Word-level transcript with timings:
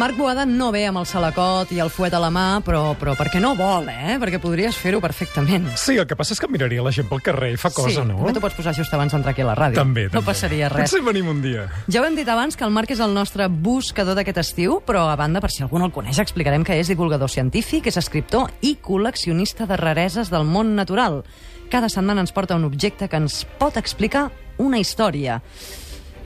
Marc 0.00 0.16
Boada 0.16 0.46
no 0.48 0.70
ve 0.72 0.86
amb 0.88 0.96
el 0.96 1.04
salacot 1.04 1.74
i 1.76 1.80
el 1.84 1.90
fuet 1.92 2.14
a 2.16 2.20
la 2.22 2.30
mà, 2.32 2.62
però, 2.64 2.94
però 2.96 3.12
perquè 3.18 3.36
no 3.36 3.50
vol, 3.58 3.84
eh? 3.92 4.14
Perquè 4.22 4.38
podries 4.40 4.78
fer-ho 4.80 4.96
perfectament. 5.04 5.66
Sí, 5.76 5.98
el 6.00 6.06
que 6.08 6.16
passa 6.16 6.32
és 6.32 6.40
que 6.40 6.48
miraria 6.48 6.80
la 6.80 6.92
gent 6.96 7.04
pel 7.10 7.20
carrer 7.26 7.50
i 7.52 7.58
fa 7.60 7.68
cosa, 7.68 7.98
sí, 8.00 8.06
no? 8.08 8.16
també 8.16 8.32
t'ho 8.32 8.40
pots 8.40 8.56
posar 8.56 8.72
just 8.78 8.94
abans 8.96 9.12
d'entrar 9.12 9.34
aquí 9.34 9.44
a 9.44 9.48
la 9.50 9.56
ràdio. 9.58 9.76
També, 9.76 10.06
No 10.06 10.14
també. 10.14 10.24
passaria 10.30 10.70
res. 10.72 10.88
Potser 10.88 11.02
venim 11.04 11.28
un 11.28 11.42
dia. 11.44 11.66
Ja 11.92 12.00
ho 12.00 12.06
hem 12.08 12.16
dit 12.16 12.30
abans 12.32 12.56
que 12.56 12.64
el 12.64 12.72
Marc 12.72 12.94
és 12.96 13.02
el 13.04 13.12
nostre 13.12 13.50
buscador 13.52 14.16
d'aquest 14.16 14.40
estiu, 14.40 14.78
però 14.88 15.04
a 15.10 15.18
banda, 15.20 15.44
per 15.44 15.52
si 15.52 15.60
algú 15.66 15.76
no 15.76 15.90
el 15.90 15.92
coneix, 15.92 16.16
explicarem 16.24 16.64
que 16.64 16.80
és 16.80 16.88
divulgador 16.88 17.28
científic, 17.28 17.92
és 17.92 18.00
escriptor 18.00 18.48
i 18.64 18.78
col·leccionista 18.80 19.68
de 19.68 19.76
rareses 19.76 20.32
del 20.32 20.48
món 20.48 20.72
natural. 20.80 21.26
Cada 21.68 21.92
setmana 21.92 22.24
ens 22.24 22.32
porta 22.32 22.56
un 22.56 22.64
objecte 22.64 23.06
que 23.06 23.20
ens 23.20 23.44
pot 23.60 23.76
explicar 23.76 24.30
una 24.56 24.80
història. 24.80 25.42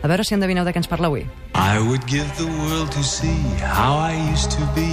A 0.04 0.08
veure 0.10 0.20
si 0.20 0.34
endevineu 0.36 0.66
de 0.66 0.72
què 0.76 0.82
ens 0.82 0.88
parla 0.92 1.08
avui. 1.08 1.22
I 1.56 1.80
would 1.80 2.04
give 2.04 2.28
the 2.36 2.44
world 2.44 2.90
to 2.92 3.02
see 3.02 3.40
how 3.64 3.96
I 3.96 4.12
used 4.32 4.50
to 4.52 4.66
be 4.76 4.90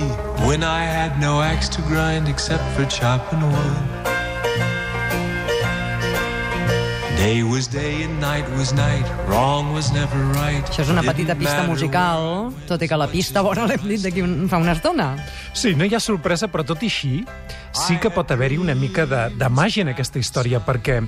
when 0.48 0.64
I 0.64 0.88
had 0.88 1.20
no 1.20 1.42
axe 1.44 1.68
to 1.76 1.82
grind 1.90 2.30
except 2.32 2.64
for 2.78 2.88
chopping 2.88 3.44
wood. 3.44 4.12
Day 7.20 7.44
was 7.44 7.68
day 7.68 8.08
and 8.08 8.22
night 8.24 8.48
was 8.56 8.72
night. 8.72 9.04
Wrong 9.28 9.76
was 9.76 9.92
never 9.92 10.18
right. 10.40 10.64
Això 10.72 10.88
és 10.88 10.94
una 10.96 11.04
petita 11.04 11.36
pista 11.36 11.68
musical, 11.68 12.50
tot 12.72 12.82
i 12.82 12.88
que 12.88 12.98
la 12.98 13.12
pista 13.12 13.44
bona 13.44 13.68
l'hem 13.68 13.84
dit 13.92 14.08
d'aquí 14.08 14.23
un, 14.23 14.48
fa 14.48 14.64
una 14.64 14.73
estona. 14.80 15.12
Sí, 15.54 15.73
no 15.76 15.84
hi 15.84 15.91
ha 15.96 16.00
sorpresa, 16.00 16.48
però 16.48 16.64
tot 16.64 16.84
i 16.84 16.88
així 16.88 17.25
sí 17.75 17.98
que 18.03 18.12
pot 18.12 18.30
haver-hi 18.31 18.58
una 18.59 18.75
mica 18.75 19.03
de, 19.08 19.22
de 19.36 19.50
màgia 19.52 19.84
en 19.84 19.92
aquesta 19.92 20.20
història, 20.20 20.62
perquè 20.64 21.02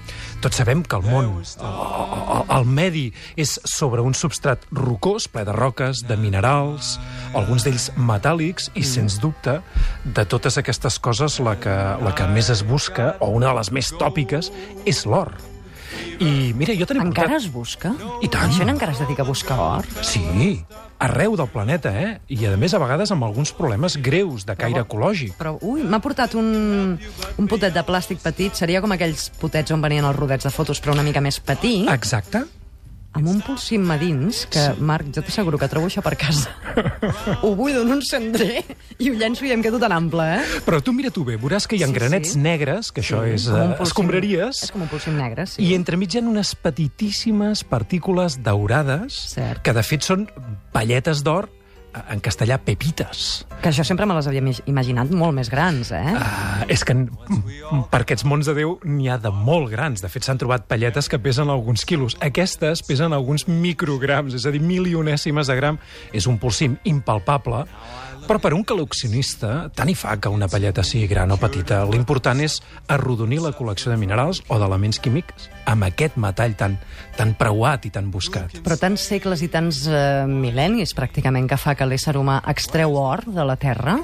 tots 0.43 0.59
sabem 0.59 0.83
que 0.83 0.99
el 0.99 1.07
món, 1.07 1.29
el, 1.39 2.43
el, 2.57 2.67
medi, 2.67 3.05
és 3.39 3.55
sobre 3.67 4.03
un 4.03 4.15
substrat 4.15 4.67
rocós, 4.75 5.29
ple 5.31 5.45
de 5.47 5.55
roques, 5.55 6.03
de 6.07 6.19
minerals, 6.19 6.97
alguns 7.33 7.67
d'ells 7.67 7.89
metàl·lics, 7.95 8.71
i 8.75 8.83
sens 8.87 9.19
dubte, 9.23 9.59
de 10.03 10.27
totes 10.27 10.59
aquestes 10.59 10.99
coses, 10.99 11.39
la 11.43 11.55
que, 11.59 11.79
la 12.03 12.15
que 12.15 12.27
més 12.35 12.51
es 12.51 12.67
busca, 12.67 13.13
o 13.23 13.31
una 13.39 13.51
de 13.51 13.57
les 13.61 13.73
més 13.75 13.95
tòpiques, 13.99 14.51
és 14.87 15.05
l'or. 15.07 15.35
I 16.23 16.53
mira, 16.55 16.75
jo 16.79 16.87
tenia 16.87 17.03
Encara 17.03 17.33
portat... 17.33 17.43
es 17.43 17.51
busca? 17.51 17.91
I 18.23 18.29
tant. 18.31 18.47
La 18.51 18.57
gent 18.57 18.71
encara 18.71 18.95
es 18.95 19.01
dedica 19.03 19.25
a 19.25 19.27
buscar 19.27 19.59
or? 19.59 19.87
Sí, 20.05 20.23
arreu 21.03 21.35
del 21.39 21.49
planeta, 21.51 21.91
eh? 21.99 22.09
I, 22.31 22.45
a 22.47 22.55
més, 22.59 22.73
a 22.73 22.81
vegades 22.81 23.11
amb 23.11 23.27
alguns 23.27 23.51
problemes 23.55 23.97
greus 24.01 24.47
de 24.47 24.55
caire 24.59 24.83
ecològic. 24.85 25.35
Però, 25.39 25.57
ui, 25.67 25.83
m'ha 25.83 25.99
portat 26.03 26.37
un, 26.39 26.49
un 27.37 27.51
potet 27.51 27.75
de 27.75 27.83
plàstic 27.85 28.23
petit. 28.23 28.55
Seria 28.55 28.81
com 28.83 28.95
aquells 28.95 29.29
potets 29.41 29.75
on 29.75 29.83
venien 29.83 30.07
els 30.07 30.19
rodets 30.19 30.47
de 30.47 30.53
fotos, 30.53 30.79
però 30.83 30.95
una 30.95 31.05
mica 31.05 31.23
més 31.23 31.41
petit, 31.43 31.89
Exacte. 31.91 32.45
Amb 33.13 33.27
un 33.29 33.39
polsim 33.45 33.85
a 33.93 33.97
dins, 34.01 34.43
que, 34.49 34.61
Marc, 34.81 35.07
jo 35.13 35.21
t'asseguro 35.21 35.57
que 35.61 35.67
trobo 35.69 35.85
això 35.87 36.01
per 36.01 36.15
casa. 36.17 36.49
ho 37.43 37.53
buido 37.55 37.83
en 37.85 37.91
un 37.93 38.01
cendrer 38.01 38.63
i 38.97 39.09
ho 39.11 39.13
llenço 39.17 39.45
i 39.45 39.51
em 39.53 39.61
quedo 39.61 39.79
tan 39.81 39.93
ample, 39.93 40.25
eh? 40.39 40.61
Però 40.65 40.81
tu 40.81 40.93
mira 40.97 41.11
tu 41.13 41.23
bé, 41.27 41.37
veuràs 41.37 41.67
que 41.69 41.77
hi 41.77 41.83
ha 41.85 41.89
Sí, 41.91 41.93
granets 41.93 42.33
sí. 42.33 42.39
negres, 42.41 42.91
que 42.91 43.01
això 43.05 43.21
és 43.29 43.45
uh, 43.47 43.75
polsim- 43.77 43.87
escombraries, 43.87 44.63
És 44.67 44.71
com 44.73 44.81
un 44.81 44.89
polsim 44.91 45.15
negre, 45.17 45.45
sí. 45.47 45.61
i 45.63 45.73
entremig 45.77 46.15
hi 46.15 46.21
ha 46.21 46.27
unes 46.27 46.55
petitíssimes 46.55 47.63
partícules 47.63 48.39
daurades, 48.43 49.13
Cert. 49.35 49.61
que 49.61 49.73
de 49.77 49.83
fet 49.85 50.01
són 50.05 50.27
palletes 50.73 51.21
d'or, 51.23 51.49
eh, 51.49 51.62
en 52.09 52.19
castellà 52.23 52.57
pepites. 52.59 53.45
Que 53.61 53.69
això 53.69 53.83
sempre 53.87 54.05
me 54.09 54.15
les 54.17 54.27
havia 54.27 54.41
imag- 54.41 54.63
imaginat 54.69 55.11
molt 55.11 55.33
més 55.37 55.49
grans, 55.49 55.91
eh? 55.95 56.13
Uh, 56.13 56.65
és 56.71 56.83
que 56.83 56.95
per 57.91 58.01
aquests 58.03 58.25
mons 58.27 58.45
de 58.49 58.55
Déu 58.57 58.75
n'hi 58.83 59.09
ha 59.09 59.17
de 59.21 59.31
molt 59.33 59.69
grans. 59.71 60.01
De 60.03 60.09
fet, 60.11 60.25
s'han 60.25 60.37
trobat 60.41 60.65
palletes 60.67 61.09
que 61.09 61.19
pesen 61.19 61.49
alguns 61.53 61.85
quilos. 61.85 62.17
Aquestes 62.21 62.83
pesen 62.83 63.13
alguns 63.13 63.47
micrograms, 63.47 64.33
és 64.33 64.45
a 64.45 64.51
dir, 64.53 64.61
milionèsimes 64.61 65.47
de 65.47 65.55
gram. 65.59 65.79
És 66.11 66.27
un 66.27 66.37
polsim 66.41 66.77
impalpable, 66.83 67.65
però 68.27 68.39
per 68.41 68.53
un 68.55 68.63
col·leccionista 68.67 69.69
tant 69.75 69.89
hi 69.91 69.95
fa 69.97 70.15
que 70.21 70.31
una 70.31 70.47
palleta 70.51 70.83
sigui 70.85 71.07
gran 71.11 71.31
o 71.33 71.37
petita. 71.41 71.81
L'important 71.89 72.41
és 72.43 72.59
arrodonir 72.93 73.41
la 73.43 73.53
col·lecció 73.57 73.91
de 73.91 73.99
minerals 73.99 74.43
o 74.47 74.59
d'elements 74.61 75.01
químics 75.03 75.49
amb 75.69 75.87
aquest 75.87 76.17
metall 76.21 76.55
tan, 76.59 76.77
tan 77.17 77.35
preuat 77.39 77.87
i 77.87 77.93
tan 77.93 78.09
buscat. 78.13 78.59
Però 78.63 78.79
tants 78.79 79.07
segles 79.13 79.43
i 79.43 79.49
tants 79.51 79.85
eh, 79.87 80.25
mil·lennis, 80.29 80.95
pràcticament, 80.97 81.47
que 81.51 81.59
fa 81.59 81.75
que 81.79 81.87
l'ésser 81.87 82.15
humà 82.19 82.41
extreu 82.51 82.95
or 82.99 83.25
de 83.27 83.47
la 83.47 83.57
Terra, 83.59 83.99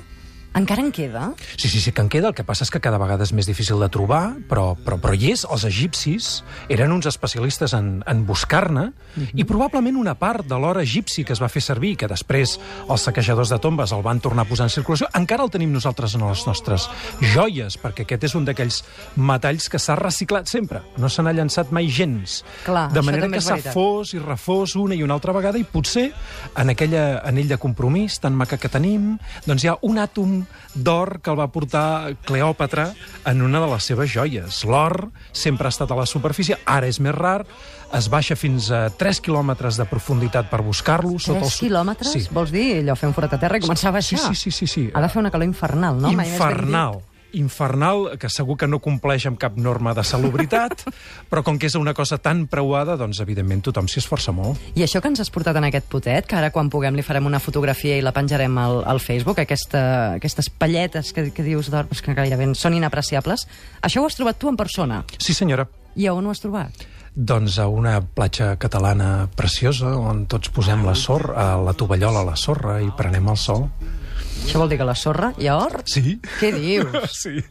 encara 0.55 0.81
en 0.81 0.91
queda? 0.91 1.33
Sí, 1.55 1.69
sí, 1.69 1.79
sí, 1.79 1.91
que 1.91 2.01
en 2.01 2.09
queda. 2.09 2.29
El 2.29 2.35
que 2.35 2.43
passa 2.43 2.65
és 2.65 2.71
que 2.73 2.81
cada 2.83 2.99
vegada 3.01 3.25
és 3.25 3.33
més 3.35 3.47
difícil 3.47 3.79
de 3.79 3.89
trobar, 3.93 4.35
però, 4.49 4.73
però, 4.75 4.97
però 5.01 5.15
hi 5.15 5.31
és. 5.33 5.45
Els 5.49 5.65
egipcis 5.67 6.29
eren 6.69 6.93
uns 6.95 7.07
especialistes 7.09 7.73
en, 7.77 7.99
en 8.09 8.25
buscar-ne 8.27 8.89
i 9.33 9.45
probablement 9.47 9.97
una 9.99 10.15
part 10.19 10.47
de 10.47 10.57
l'or 10.59 10.79
egipci 10.81 11.23
que 11.27 11.33
es 11.35 11.41
va 11.41 11.49
fer 11.51 11.61
servir, 11.63 11.95
que 11.99 12.09
després 12.09 12.57
els 12.89 13.05
saquejadors 13.07 13.53
de 13.53 13.59
tombes 13.61 13.93
el 13.95 14.03
van 14.05 14.21
tornar 14.23 14.45
a 14.45 14.49
posar 14.49 14.69
en 14.69 14.73
circulació, 14.73 15.09
encara 15.17 15.45
el 15.45 15.53
tenim 15.53 15.71
nosaltres 15.73 16.15
en 16.17 16.25
les 16.27 16.45
nostres 16.47 16.89
joies, 17.33 17.77
perquè 17.79 18.05
aquest 18.07 18.29
és 18.29 18.35
un 18.39 18.47
d'aquells 18.47 18.81
metalls 19.15 19.69
que 19.69 19.79
s'ha 19.81 19.97
reciclat 19.99 20.49
sempre. 20.49 20.83
No 20.97 21.09
se 21.09 21.23
n'ha 21.25 21.33
llançat 21.35 21.73
mai 21.75 21.89
gens. 21.93 22.41
Clar, 22.65 22.87
de 22.93 23.03
manera 23.05 23.29
que 23.31 23.41
s'ha 23.43 23.59
fos 23.73 24.13
i 24.15 24.21
refós 24.23 24.75
una 24.79 24.97
i 24.97 25.03
una 25.05 25.17
altra 25.17 25.35
vegada 25.35 25.59
i 25.59 25.65
potser 25.67 26.09
en 26.57 26.73
aquella 26.73 27.21
anell 27.27 27.49
de 27.49 27.59
compromís 27.61 28.19
tan 28.19 28.35
maca 28.37 28.57
que 28.57 28.71
tenim, 28.71 29.15
doncs 29.45 29.65
hi 29.65 29.71
ha 29.71 29.77
un 29.85 29.99
àtom 30.01 30.38
d'or 30.75 31.19
que 31.21 31.31
el 31.31 31.39
va 31.39 31.47
portar 31.51 32.13
Cleòpatra 32.25 32.93
en 33.25 33.41
una 33.41 33.59
de 33.59 33.67
les 33.71 33.83
seves 33.83 34.09
joies. 34.11 34.63
L'or 34.65 35.09
sempre 35.31 35.67
ha 35.67 35.73
estat 35.73 35.91
a 35.91 35.95
la 35.95 36.05
superfície, 36.05 36.57
ara 36.65 36.87
és 36.87 36.99
més 36.99 37.15
rar, 37.15 37.45
es 37.93 38.07
baixa 38.09 38.35
fins 38.37 38.69
a 38.71 38.89
3 38.89 39.19
quilòmetres 39.25 39.77
de 39.77 39.85
profunditat 39.89 40.49
per 40.49 40.61
buscar-lo. 40.61 41.17
sota 41.19 41.39
3 41.39 41.43
el 41.43 41.49
su- 41.51 41.65
quilòmetres? 41.65 42.11
Sí. 42.11 42.27
Vols 42.31 42.51
dir 42.51 42.79
allò, 42.83 42.95
fer 42.95 43.07
un 43.09 43.13
forat 43.15 43.33
a 43.33 43.39
terra 43.39 43.57
i 43.57 43.61
començar 43.61 43.89
a 43.89 44.01
Sí, 44.01 44.15
baixar? 44.15 44.35
sí, 44.35 44.35
sí, 44.35 44.51
sí, 44.51 44.67
sí. 44.67 44.89
Ha 44.93 45.01
de 45.01 45.09
fer 45.09 45.19
una 45.19 45.31
calor 45.31 45.45
infernal, 45.47 45.99
no? 45.99 46.11
Infernal. 46.11 46.99
Infernal, 47.37 48.17
que 48.19 48.29
segur 48.31 48.57
que 48.59 48.67
no 48.69 48.79
compleix 48.83 49.25
amb 49.29 49.39
cap 49.41 49.57
norma 49.57 49.93
de 49.97 50.03
salubritat, 50.07 50.85
però 51.31 51.43
com 51.45 51.59
que 51.59 51.69
és 51.69 51.77
una 51.79 51.93
cosa 51.97 52.17
tan 52.17 52.45
preuada, 52.51 52.97
doncs 52.99 53.21
evidentment 53.23 53.63
tothom 53.65 53.89
s'hi 53.89 54.01
esforça 54.01 54.33
molt. 54.35 54.61
I 54.75 54.85
això 54.85 55.01
que 55.01 55.11
ens 55.11 55.21
has 55.23 55.31
portat 55.33 55.57
en 55.59 55.67
aquest 55.69 55.89
potet, 55.91 56.27
que 56.29 56.37
ara 56.39 56.51
quan 56.55 56.71
puguem 56.73 56.97
li 56.97 57.05
farem 57.05 57.29
una 57.29 57.41
fotografia 57.43 57.97
i 57.99 58.05
la 58.05 58.13
penjarem 58.15 58.57
al, 58.57 58.83
al 58.89 59.01
Facebook, 59.03 59.41
aquesta, 59.43 59.81
aquestes 60.19 60.49
palletes 60.49 61.13
que, 61.13 61.29
que 61.35 61.45
dius 61.45 61.71
d'or, 61.73 61.89
que 61.89 62.15
gairebé 62.17 62.51
són 62.55 62.77
inapreciables, 62.77 63.47
això 63.81 64.01
ho 64.01 64.07
has 64.09 64.17
trobat 64.17 64.39
tu 64.39 64.49
en 64.49 64.57
persona. 64.59 65.03
Sí, 65.17 65.33
senyora. 65.37 65.67
I 65.99 66.07
a 66.07 66.15
on 66.15 66.27
ho 66.27 66.33
has 66.33 66.41
trobat? 66.41 66.85
Doncs 67.15 67.57
a 67.59 67.65
una 67.67 67.97
platja 68.01 68.53
catalana 68.61 69.27
preciosa 69.35 69.95
on 69.97 70.23
tots 70.29 70.51
posem 70.55 70.85
la 70.85 70.93
sorra, 70.95 71.33
a 71.35 71.47
la 71.59 71.73
tovallola 71.73 72.21
a 72.21 72.29
la 72.29 72.35
sorra 72.37 72.77
i 72.83 72.91
prenem 72.95 73.27
el 73.33 73.37
sol. 73.37 73.65
Això 74.49 74.57
vol 74.57 74.71
dir 74.71 74.79
que 74.79 74.85
la 74.87 74.95
sorra 74.97 75.27
hi 75.37 75.45
ha 75.45 75.59
or? 75.61 75.83
Sí. 75.85 76.15
Què 76.39 76.49
dius? 76.55 76.95
Sí. 77.21 77.43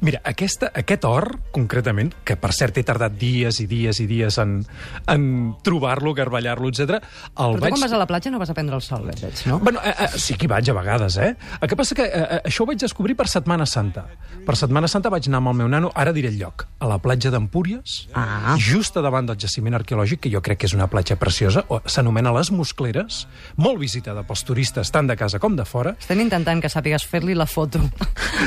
Mira, 0.00 0.20
aquesta, 0.24 0.70
aquest 0.74 1.04
or, 1.04 1.38
concretament, 1.52 2.12
que 2.24 2.36
per 2.36 2.52
cert 2.56 2.76
he 2.78 2.84
tardat 2.86 3.16
dies 3.18 3.60
i 3.60 3.66
dies 3.70 4.00
i 4.00 4.06
dies 4.10 4.38
en, 4.42 4.60
en 5.06 5.54
trobar-lo, 5.64 6.14
garballar-lo, 6.14 6.68
etc. 6.70 6.98
Però 7.34 7.54
tu 7.54 7.60
vaig... 7.62 7.72
quan 7.74 7.82
vas 7.84 7.92
a 7.92 8.00
la 8.00 8.06
platja 8.06 8.30
no 8.30 8.38
vas 8.40 8.50
a 8.50 8.54
prendre 8.54 8.76
el 8.76 8.82
sol, 8.82 9.06
veig, 9.08 9.42
no? 9.46 9.58
Bueno, 9.60 9.80
eh, 9.84 9.94
eh, 10.06 10.08
sí 10.18 10.34
que 10.34 10.46
hi 10.46 10.52
vaig 10.52 10.68
a 10.70 10.76
vegades, 10.76 11.16
eh? 11.18 11.34
El 11.60 11.68
que 11.68 11.76
passa 11.76 11.94
que 11.98 12.04
eh, 12.06 12.22
eh, 12.38 12.40
això 12.50 12.64
ho 12.64 12.68
vaig 12.70 12.78
descobrir 12.80 13.16
per 13.18 13.28
Setmana 13.28 13.66
Santa. 13.66 14.06
Per 14.46 14.56
Setmana 14.56 14.88
Santa 14.88 15.10
vaig 15.12 15.26
anar 15.28 15.42
amb 15.42 15.52
el 15.52 15.58
meu 15.62 15.68
nano, 15.68 15.90
ara 15.94 16.12
diré 16.16 16.28
el 16.32 16.38
lloc, 16.40 16.66
a 16.78 16.86
la 16.90 16.98
platja 17.02 17.30
d'Empúries, 17.34 18.08
Ah. 18.14 18.56
just 18.58 18.96
a 18.96 19.02
davant 19.04 19.26
del 19.28 19.36
jaciment 19.38 19.74
arqueològic, 19.76 20.20
que 20.24 20.30
jo 20.32 20.40
crec 20.42 20.58
que 20.62 20.66
és 20.66 20.74
una 20.74 20.86
platja 20.90 21.16
preciosa, 21.16 21.64
s'anomena 21.86 22.32
Les 22.34 22.50
Muscleres, 22.50 23.26
molt 23.56 23.78
visitada 23.80 24.22
pels 24.26 24.42
turistes, 24.44 24.90
tant 24.94 25.06
de 25.08 25.16
casa 25.16 25.38
com 25.38 25.54
de 25.56 25.64
fora. 25.68 25.94
Estem 26.00 26.20
intentant 26.24 26.60
que 26.62 26.68
sàpigues 26.72 27.04
fer-li 27.06 27.34
la 27.38 27.46
foto. 27.46 27.80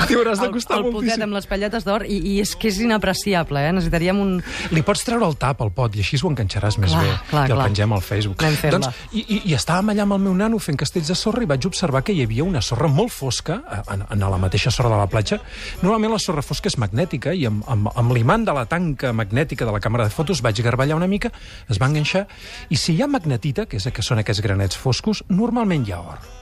T'hi 0.08 0.16
hauràs 0.18 0.40
de 0.42 0.48
El- 0.48 0.54
costar 0.56 0.78
el 0.80 0.90
moltíssim. 0.92 1.11
Potet 1.12 1.26
amb 1.28 1.38
les 1.38 1.48
palletes 1.50 1.86
d'or 1.88 2.06
i, 2.08 2.18
i 2.34 2.38
és 2.42 2.54
que 2.60 2.70
és 2.72 2.80
inapreciable, 2.84 3.62
eh? 3.68 3.74
Necessitaríem 3.76 4.20
un... 4.22 4.34
Li 4.72 4.84
pots 4.88 5.04
treure 5.08 5.28
el 5.28 5.38
tap 5.42 5.62
al 5.64 5.72
pot 5.76 5.96
i 5.96 6.04
així 6.04 6.20
ho 6.22 6.32
enganxaràs 6.32 6.78
més 6.82 6.92
Clar, 6.94 7.04
bé. 7.06 7.14
clar, 7.30 7.46
I 7.48 7.54
el 7.54 7.58
clar. 7.60 7.68
pengem 7.70 7.96
al 7.96 8.04
Facebook. 8.06 8.46
Doncs, 8.76 8.90
i, 9.12 9.24
i, 9.24 9.40
I 9.52 9.56
estàvem 9.58 9.94
allà 9.94 10.06
amb 10.08 10.18
el 10.18 10.24
meu 10.26 10.36
nano 10.38 10.60
fent 10.64 10.80
castells 10.80 11.12
de 11.12 11.18
sorra 11.18 11.44
i 11.46 11.50
vaig 11.50 11.68
observar 11.70 12.04
que 12.08 12.16
hi 12.16 12.24
havia 12.26 12.46
una 12.48 12.64
sorra 12.66 12.90
molt 12.92 13.14
fosca 13.14 13.62
en, 13.92 14.06
en 14.10 14.26
la 14.26 14.42
mateixa 14.42 14.74
sorra 14.74 14.94
de 14.94 15.00
la 15.02 15.08
platja. 15.12 15.42
Normalment 15.82 16.16
la 16.16 16.22
sorra 16.24 16.46
fosca 16.46 16.72
és 16.72 16.78
magnètica 16.82 17.36
i 17.38 17.48
amb, 17.50 17.66
amb, 17.72 17.92
amb 17.96 18.16
l'imant 18.16 18.46
de 18.48 18.56
la 18.58 18.66
tanca 18.70 19.14
magnètica 19.14 19.68
de 19.68 19.76
la 19.76 19.82
càmera 19.84 20.08
de 20.08 20.16
fotos 20.16 20.44
vaig 20.46 20.62
garballar 20.64 21.00
una 21.00 21.10
mica, 21.12 21.32
es 21.70 21.82
va 21.82 21.90
enganxar, 21.92 22.28
i 22.70 22.80
si 22.80 22.96
hi 22.96 23.02
ha 23.04 23.10
magnetita, 23.12 23.68
que, 23.68 23.82
és, 23.82 23.90
que 23.92 24.06
són 24.06 24.22
aquests 24.22 24.44
granets 24.46 24.80
foscos, 24.80 25.26
normalment 25.30 25.88
hi 25.88 25.96
ha 25.96 26.02
or. 26.02 26.41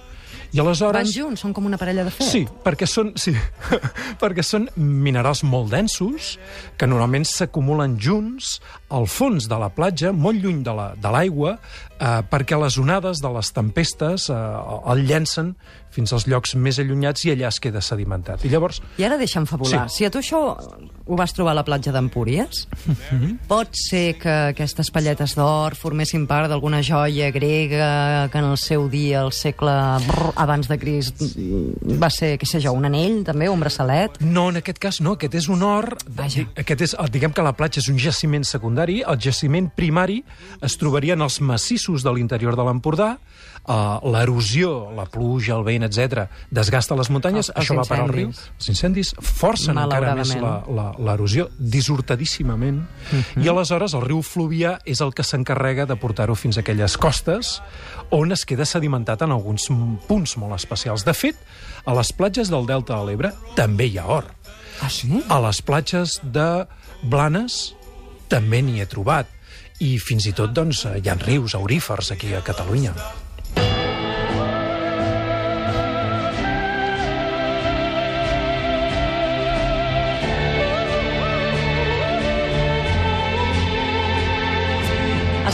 I 0.51 0.59
aleshores... 0.63 0.95
Van 1.03 1.11
junts, 1.13 1.43
són 1.43 1.53
com 1.53 1.65
una 1.69 1.77
parella 1.77 2.03
de 2.07 2.11
fet. 2.13 2.25
Sí, 2.25 2.41
perquè 2.65 2.87
són, 2.89 3.11
sí, 3.21 3.35
perquè 4.21 4.41
són 4.45 4.65
minerals 4.75 5.43
molt 5.45 5.69
densos 5.73 6.31
que 6.79 6.87
normalment 6.89 7.27
s'acumulen 7.29 7.97
junts 8.01 8.55
al 8.89 9.05
fons 9.05 9.45
de 9.51 9.59
la 9.61 9.69
platja, 9.69 10.09
molt 10.11 10.41
lluny 10.41 10.63
de 10.65 10.73
la- 10.73 10.93
de 10.97 11.11
l'aigua, 11.13 11.57
la, 11.99 12.15
eh, 12.19 12.23
perquè 12.31 12.57
les 12.59 12.77
onades 12.81 13.21
de 13.21 13.29
les 13.35 13.51
tempestes 13.53 14.29
eh, 14.33 14.39
el 14.93 15.05
llencen 15.05 15.53
fins 15.99 16.15
als 16.15 16.27
llocs 16.29 16.55
més 16.55 16.79
allunyats 16.79 17.25
i 17.27 17.33
allà 17.35 17.49
es 17.51 17.59
queda 17.63 17.83
sedimentat. 17.83 18.45
I 18.47 18.53
llavors, 18.53 18.81
I 18.99 19.07
ara 19.09 19.19
deixa'm 19.19 19.47
fabular. 19.49 19.87
Sí. 19.89 19.99
Si 19.99 20.07
a 20.07 20.13
tu 20.13 20.21
això 20.21 20.39
ho 21.09 21.17
vas 21.17 21.33
trobar 21.33 21.55
a 21.55 21.57
la 21.57 21.65
platja 21.65 21.91
d'Empúries, 21.91 22.67
pot 23.49 23.73
ser 23.75 24.13
que 24.21 24.35
aquestes 24.53 24.91
palletes 24.93 25.33
d'or 25.37 25.75
formessin 25.79 26.27
part 26.29 26.51
d'alguna 26.51 26.83
joia 26.85 27.31
grega 27.35 28.29
que 28.31 28.39
en 28.39 28.51
el 28.51 28.59
seu 28.61 28.85
dia, 28.91 29.23
al 29.23 29.33
segle 29.33 29.73
brr, 30.05 30.31
abans 30.39 30.69
de 30.69 30.77
Crist, 30.79 31.23
va 31.99 32.11
ser, 32.13 32.35
què 32.39 32.47
sé 32.47 32.61
jo, 32.63 32.75
un 32.77 32.85
anell, 32.87 33.23
també, 33.27 33.49
un 33.49 33.59
braçalet? 33.59 34.21
No, 34.21 34.47
en 34.53 34.61
aquest 34.61 34.79
cas 34.79 35.01
no, 35.01 35.17
aquest 35.17 35.39
és 35.41 35.49
un 35.51 35.65
or... 35.65 35.95
Vaja. 36.19 36.45
Aquest 36.61 36.85
és, 36.85 36.95
diguem 37.11 37.33
que 37.33 37.45
la 37.45 37.55
platja 37.57 37.81
és 37.81 37.89
un 37.91 37.97
jaciment 37.99 38.45
secundari, 38.45 39.01
el 39.01 39.19
jaciment 39.19 39.71
primari 39.75 40.21
es 40.65 40.77
trobaria 40.79 41.17
en 41.17 41.25
els 41.25 41.41
massissos 41.41 42.05
de 42.05 42.13
l'interior 42.13 42.55
de 42.59 42.69
l'Empordà, 42.69 43.15
uh, 43.67 43.99
l'erosió, 44.11 44.91
la 44.95 45.05
pluja, 45.05 45.55
el 45.55 45.63
vent, 45.63 45.83
etc 45.83 46.27
desgasta 46.51 46.95
les 46.95 47.09
muntanyes, 47.09 47.49
Els- 47.49 47.57
els 47.57 47.65
això 47.69 47.75
va 47.77 47.83
parar 47.87 48.03
al 48.03 48.09
riu. 48.13 48.27
Els 48.29 48.69
incendis 48.69 49.13
forcen 49.21 49.77
encara 49.77 50.15
més 50.15 50.35
l'erosió, 50.99 51.49
dissortadíssimament, 51.57 52.81
Mhm. 53.11 53.43
i 53.43 53.47
aleshores 53.49 53.93
el 53.93 54.01
riu 54.01 54.21
Fluvià 54.21 54.79
és 54.85 55.01
el 55.01 55.13
que 55.13 55.23
s'encarrega 55.23 55.85
de 55.85 55.95
portar-ho 55.95 56.35
fins 56.35 56.57
a 56.57 56.61
aquelles 56.61 56.97
costes 56.97 57.61
on 58.11 58.31
es 58.31 58.45
queda 58.45 58.65
sedimentat 58.65 59.21
en 59.21 59.31
alguns 59.31 59.67
punts 60.07 60.37
molt 60.37 60.55
especials. 60.55 61.05
De 61.05 61.13
fet, 61.13 61.35
a 61.85 61.93
les 61.93 62.11
platges 62.13 62.49
del 62.49 62.65
Delta 62.65 62.97
de 62.99 63.05
l'Ebre 63.05 63.33
també 63.55 63.85
hi 63.87 63.97
ha 63.97 64.05
or. 64.07 64.25
Ah, 64.81 64.89
sí? 64.89 65.23
A 65.29 65.39
les 65.41 65.61
platges 65.61 66.19
de 66.23 66.65
Blanes 67.03 67.75
també 68.27 68.61
n'hi 68.61 68.79
he 68.81 68.85
trobat. 68.85 69.27
I 69.79 69.97
fins 69.97 70.25
i 70.27 70.33
tot 70.33 70.51
doncs, 70.53 70.85
hi 70.85 71.07
ha 71.09 71.15
rius 71.15 71.55
aurífers 71.55 72.11
aquí 72.11 72.33
a 72.33 72.41
Catalunya. 72.43 72.93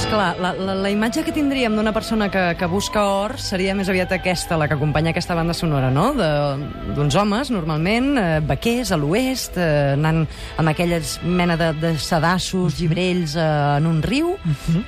Esclar, 0.06 0.38
la, 0.40 0.54
la, 0.54 0.76
la 0.78 0.90
imatge 0.94 1.24
que 1.26 1.32
tindríem 1.34 1.74
d'una 1.76 1.90
persona 1.92 2.28
que, 2.30 2.42
que 2.60 2.68
busca 2.70 3.02
or 3.10 3.34
seria 3.42 3.74
més 3.76 3.88
aviat 3.90 4.12
aquesta, 4.14 4.54
la 4.60 4.68
que 4.70 4.76
acompanya 4.78 5.10
aquesta 5.10 5.34
banda 5.34 5.54
sonora, 5.58 5.88
no? 5.92 6.12
De- 6.14 6.94
D'uns 6.96 7.16
homes, 7.18 7.50
normalment, 7.52 8.12
eh, 8.22 8.26
vaquers 8.46 8.92
a 8.94 9.00
l'oest, 9.02 9.58
eh, 9.58 9.96
anant 9.96 10.22
amb 10.62 10.70
aquelles 10.72 11.16
mena 11.26 11.58
de, 11.58 11.72
de 11.82 11.92
sedassos, 12.00 12.78
llibrells 12.78 13.34
eh, 13.36 13.48
en 13.80 13.88
un 13.90 13.98
riu, 14.06 14.36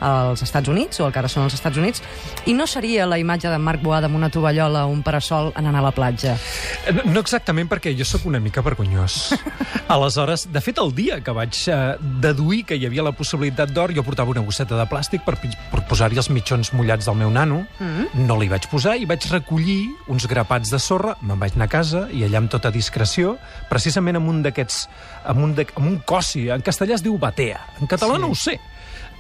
als 0.06 0.44
Estats 0.46 0.70
Units, 0.70 1.02
o 1.02 1.08
el 1.10 1.16
que 1.16 1.20
ara 1.24 1.32
són 1.34 1.48
els 1.48 1.58
Estats 1.58 1.82
Units, 1.82 2.04
i 2.46 2.54
no 2.54 2.70
seria 2.70 3.10
la 3.10 3.18
imatge 3.20 3.50
de 3.50 3.58
Marc 3.58 3.82
Boada 3.84 4.06
amb 4.12 4.20
una 4.22 4.30
tovallola 4.30 4.86
o 4.86 4.94
un 4.94 5.02
parasol 5.04 5.50
anant 5.58 5.82
a 5.82 5.84
la 5.88 5.92
platja. 5.98 6.38
Eh, 6.86 6.94
No 7.10 7.26
exactament, 7.26 7.68
perquè 7.74 7.96
jo 7.98 8.06
sóc 8.06 8.30
una 8.30 8.40
mica 8.40 8.62
vergonyós. 8.62 9.34
Aleshores, 9.98 10.46
de 10.54 10.62
fet, 10.62 10.78
el 10.84 10.94
dia 10.94 11.20
que 11.26 11.34
vaig 11.34 11.58
eh, 11.74 11.82
deduir 12.22 12.64
que 12.70 12.78
hi 12.78 12.86
havia 12.86 13.04
la 13.10 13.16
possibilitat 13.18 13.74
d'or, 13.74 13.98
jo 13.98 14.06
portava 14.06 14.32
una 14.38 14.46
gosseta 14.46 14.78
de 14.78 14.86
plàstic 14.88 15.06
per, 15.26 15.38
pi- 15.40 15.54
per 15.72 15.82
posar-hi 15.88 16.18
els 16.20 16.30
mitjons 16.30 16.74
mullats 16.76 17.08
del 17.08 17.16
meu 17.16 17.30
nano. 17.32 17.64
Mm. 17.80 18.26
No 18.28 18.36
li 18.40 18.48
vaig 18.52 18.68
posar 18.72 18.98
i 19.00 19.06
vaig 19.10 19.26
recollir 19.32 19.88
uns 20.12 20.28
grapats 20.28 20.70
de 20.74 20.80
sorra, 20.80 21.16
me'n 21.22 21.40
vaig 21.40 21.56
anar 21.56 21.66
a 21.70 21.74
casa 21.78 22.06
i 22.12 22.24
allà 22.28 22.38
amb 22.44 22.52
tota 22.52 22.70
discreció, 22.72 23.38
precisament 23.72 24.20
amb 24.20 24.30
un 24.30 24.42
d'aquests, 24.44 24.88
amb, 25.26 25.40
un 25.48 25.56
de, 25.56 25.66
amb 25.76 25.88
un 25.88 26.00
cossi, 26.06 26.50
en 26.54 26.62
castellà 26.62 26.96
es 27.00 27.04
diu 27.06 27.18
batea, 27.18 27.60
en 27.82 27.88
català 27.88 28.18
Sí. 28.18 28.20
sí. 28.20 28.22
no 28.22 28.32
ho 28.32 28.36
sé. 28.36 28.60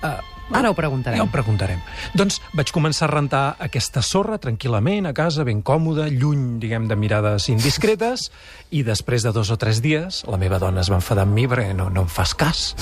Uh, 0.03 0.19
Ara 0.51 0.69
ho 0.71 0.75
preguntarem. 0.77 1.17
ja 1.19 1.23
ho 1.25 1.31
preguntarem. 1.31 1.81
Doncs 2.15 2.39
vaig 2.55 2.71
començar 2.71 3.07
a 3.07 3.11
rentar 3.11 3.55
aquesta 3.59 4.01
sorra 4.01 4.37
tranquil·lament 4.39 5.07
a 5.09 5.13
casa, 5.13 5.43
ben 5.43 5.61
còmoda, 5.61 6.07
lluny, 6.07 6.57
diguem, 6.61 6.87
de 6.87 6.95
mirades 6.95 7.49
indiscretes, 7.49 8.29
i 8.71 8.83
després 8.83 9.23
de 9.23 9.31
dos 9.35 9.51
o 9.51 9.57
tres 9.57 9.81
dies 9.83 10.23
la 10.27 10.37
meva 10.39 10.59
dona 10.59 10.81
es 10.81 10.89
va 10.91 10.97
enfadar 11.01 11.23
amb 11.27 11.35
mi 11.35 11.47
perquè 11.47 11.73
no, 11.75 11.89
no 11.89 12.01
em 12.05 12.07
fas 12.11 12.33
cas. 12.33 12.75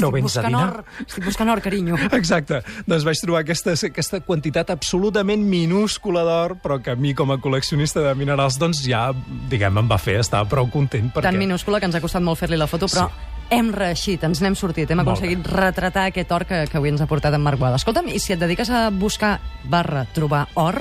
no 0.00 0.10
vens 0.10 0.36
a 0.36 0.42
dinar. 0.46 0.66
or, 0.68 0.84
estic 1.06 1.24
buscant 1.24 1.50
or, 1.50 1.60
carinyo. 1.62 1.96
Exacte. 2.18 2.62
Doncs 2.86 3.06
vaig 3.06 3.22
trobar 3.22 3.44
aquesta, 3.44 3.74
aquesta 3.90 4.20
quantitat 4.26 4.70
absolutament 4.70 5.42
minúscula 5.46 6.24
d'or, 6.26 6.56
però 6.62 6.80
que 6.82 6.94
a 6.94 6.96
mi, 6.98 7.14
com 7.14 7.30
a 7.30 7.38
col·leccionista 7.42 8.02
de 8.04 8.14
minerals, 8.18 8.58
doncs 8.60 8.82
ja, 8.86 9.10
diguem, 9.50 9.78
em 9.78 9.90
va 9.90 9.98
fer 9.98 10.18
estar 10.20 10.42
prou 10.50 10.68
content. 10.70 11.10
Perquè... 11.14 11.28
Tan 11.30 11.38
minúscula 11.38 11.80
que 11.80 11.86
ens 11.90 11.94
ha 11.98 12.02
costat 12.02 12.22
molt 12.22 12.38
fer-li 12.42 12.58
la 12.58 12.66
foto, 12.70 12.86
però 12.90 13.08
Sí. 13.10 13.36
Hem 13.50 13.72
reeixit, 13.74 14.22
ens 14.24 14.40
n'hem 14.42 14.56
sortit, 14.58 14.90
hem 14.90 15.02
aconseguit 15.02 15.46
retratar 15.50 16.06
aquest 16.10 16.32
or 16.32 16.46
que, 16.46 16.62
que 16.70 16.78
avui 16.78 16.92
ens 16.92 17.02
ha 17.02 17.08
portat 17.10 17.34
en 17.34 17.42
Marc 17.42 17.60
Boada. 17.60 17.80
Escolta'm, 17.80 18.08
i 18.08 18.22
si 18.22 18.34
et 18.34 18.40
dediques 18.40 18.70
a 18.70 18.88
buscar 18.94 19.38
barra 19.70 20.06
trobar 20.14 20.46
or, 20.54 20.80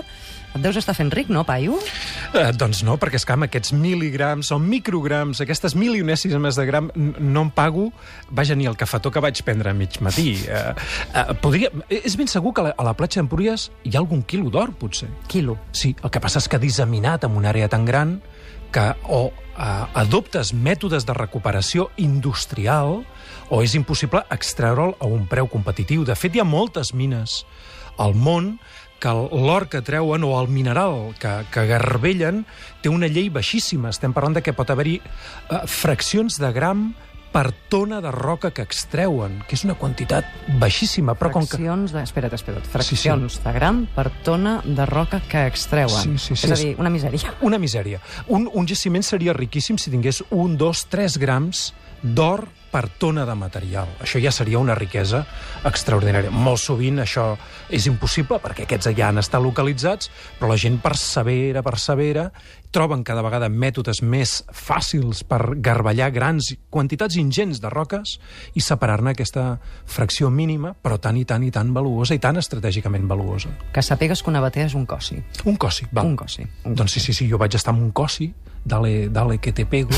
et 0.49 0.61
deus 0.63 0.77
estar 0.79 0.95
fent 0.97 1.11
ric, 1.13 1.29
no, 1.29 1.43
paio? 1.45 1.77
Eh, 2.33 2.49
doncs 2.57 2.81
no, 2.85 2.95
perquè 3.01 3.19
és 3.19 3.25
que 3.27 3.35
amb 3.35 3.45
aquests 3.45 3.73
mil·ligrams 3.77 4.49
o 4.55 4.59
micrograms, 4.61 5.41
aquestes 5.43 5.75
milionèsimes 5.77 6.57
de 6.57 6.65
gram, 6.65 6.89
no 6.95 7.45
em 7.45 7.51
pago, 7.53 7.89
vaja, 8.29 8.57
ni 8.57 8.67
el 8.69 8.77
cafetó 8.79 9.11
que 9.13 9.21
vaig 9.23 9.43
prendre 9.45 9.71
a 9.71 9.77
mig 9.77 9.99
matí. 10.05 10.33
Eh, 10.47 10.73
eh, 11.13 11.25
podria... 11.43 11.71
És 11.89 12.17
ben 12.19 12.29
segur 12.31 12.53
que 12.55 12.65
a 12.65 12.69
la, 12.69 12.73
a 12.77 12.87
la 12.89 12.95
platja 12.97 13.21
d'Empúries 13.21 13.69
hi 13.83 13.93
ha 13.95 14.01
algun 14.01 14.23
quilo 14.25 14.49
d'or, 14.53 14.73
potser. 14.79 15.09
Quilo. 15.29 15.59
Sí, 15.71 15.93
el 16.01 16.13
que 16.13 16.23
passa 16.23 16.41
és 16.41 16.49
que 16.49 16.61
disseminat 16.61 17.27
en 17.27 17.37
una 17.37 17.53
àrea 17.53 17.69
tan 17.69 17.85
gran 17.85 18.17
que 18.73 18.85
o 19.09 19.29
eh, 19.29 19.85
adoptes 20.01 20.53
mètodes 20.53 21.05
de 21.05 21.15
recuperació 21.17 21.89
industrial 21.97 23.03
o 23.49 23.61
és 23.65 23.73
impossible 23.77 24.23
extreure'l 24.33 24.95
a 24.99 25.09
un 25.09 25.25
preu 25.29 25.49
competitiu. 25.49 26.05
De 26.05 26.17
fet, 26.17 26.35
hi 26.35 26.43
ha 26.43 26.47
moltes 26.47 26.93
mines 26.93 27.43
al 27.99 28.15
món 28.15 28.57
que 28.99 29.11
l'or 29.15 29.67
que 29.71 29.81
treuen 29.85 30.25
o 30.27 30.33
el 30.39 30.49
mineral 30.51 31.15
que, 31.19 31.31
que 31.53 31.65
garbellen 31.69 32.43
té 32.83 32.91
una 32.91 33.07
llei 33.07 33.29
baixíssima. 33.33 33.93
Estem 33.93 34.15
parlant 34.15 34.37
de 34.37 34.43
que 34.45 34.55
pot 34.55 34.69
haver-hi 34.71 34.99
eh, 34.99 35.61
fraccions 35.67 36.39
de 36.41 36.51
gram 36.55 36.89
per 37.29 37.51
tona 37.69 38.01
de 38.01 38.11
roca 38.11 38.49
que 38.51 38.63
extreuen, 38.65 39.39
que 39.47 39.53
és 39.57 39.63
una 39.65 39.75
quantitat 39.77 40.25
baixíssima, 40.61 41.13
però 41.17 41.31
com 41.33 41.45
que... 41.45 41.57
Fraccions 41.57 41.93
de... 41.93 42.03
Espera't, 42.07 42.35
espera't. 42.39 42.69
Fraccions 42.73 43.39
de 43.43 43.53
gram 43.53 43.83
per 43.95 44.07
tona 44.25 44.59
de 44.65 44.87
roca 44.89 45.21
que 45.29 45.45
extreuen. 45.49 46.17
Sí, 46.17 46.17
sí, 46.17 46.35
sí, 46.35 46.49
És 46.49 46.55
a 46.55 46.61
dir, 46.61 46.71
una 46.81 46.89
misèria. 46.93 47.35
Una 47.49 47.59
misèria. 47.61 48.01
Un, 48.27 48.49
un 48.51 48.67
jaciment 48.67 49.05
seria 49.05 49.33
riquíssim 49.37 49.77
si 49.77 49.93
tingués 49.93 50.23
un, 50.29 50.57
dos, 50.57 50.87
tres 50.89 51.17
grams 51.21 51.69
d'or 52.01 52.47
per 52.71 52.85
tona 53.01 53.25
de 53.25 53.35
material. 53.35 53.89
Això 54.03 54.21
ja 54.21 54.31
seria 54.31 54.59
una 54.61 54.75
riquesa 54.77 55.23
extraordinària. 55.67 56.31
Molt 56.31 56.61
sovint 56.61 57.01
això 57.03 57.31
és 57.69 57.87
impossible 57.89 58.39
perquè 58.43 58.65
aquests 58.67 58.91
ja 58.97 59.09
han 59.09 59.21
estat 59.21 59.43
localitzats, 59.43 60.11
però 60.39 60.51
la 60.51 60.59
gent 60.59 60.79
persevera, 60.83 61.63
persevera, 61.65 62.29
troben 62.71 63.03
cada 63.03 63.23
vegada 63.25 63.49
mètodes 63.49 64.03
més 64.05 64.43
fàcils 64.53 65.23
per 65.27 65.55
garballar 65.57 66.11
grans 66.13 66.51
quantitats 66.69 67.17
ingents 67.17 67.61
de 67.63 67.71
roques 67.73 68.17
i 68.53 68.61
separar-ne 68.61 69.15
aquesta 69.15 69.45
fracció 69.89 70.29
mínima, 70.29 70.75
però 70.77 70.99
tan 71.01 71.17
i 71.17 71.25
tan 71.25 71.43
i 71.43 71.51
tan 71.51 71.73
valuosa 71.73 72.13
i 72.13 72.21
tan 72.21 72.37
estratègicament 72.37 73.09
valuosa. 73.09 73.51
Que 73.73 73.81
sapigues 73.85 74.21
que 74.21 74.29
una 74.29 74.43
batea 74.43 74.69
és 74.69 74.77
un 74.77 74.85
cossi. 74.85 75.17
Un 75.49 75.57
cossi, 75.57 75.89
val. 75.91 76.05
Un 76.05 76.15
cossi. 76.19 76.45
Un 76.65 76.77
Doncs 76.77 76.97
sí, 76.97 77.03
sí, 77.03 77.13
sí, 77.13 77.29
jo 77.29 77.41
vaig 77.41 77.57
estar 77.57 77.73
amb 77.73 77.81
un 77.83 77.91
cossi, 77.91 78.29
dale, 78.65 79.09
dale 79.09 79.37
que 79.39 79.51
te 79.53 79.65
pego. 79.65 79.89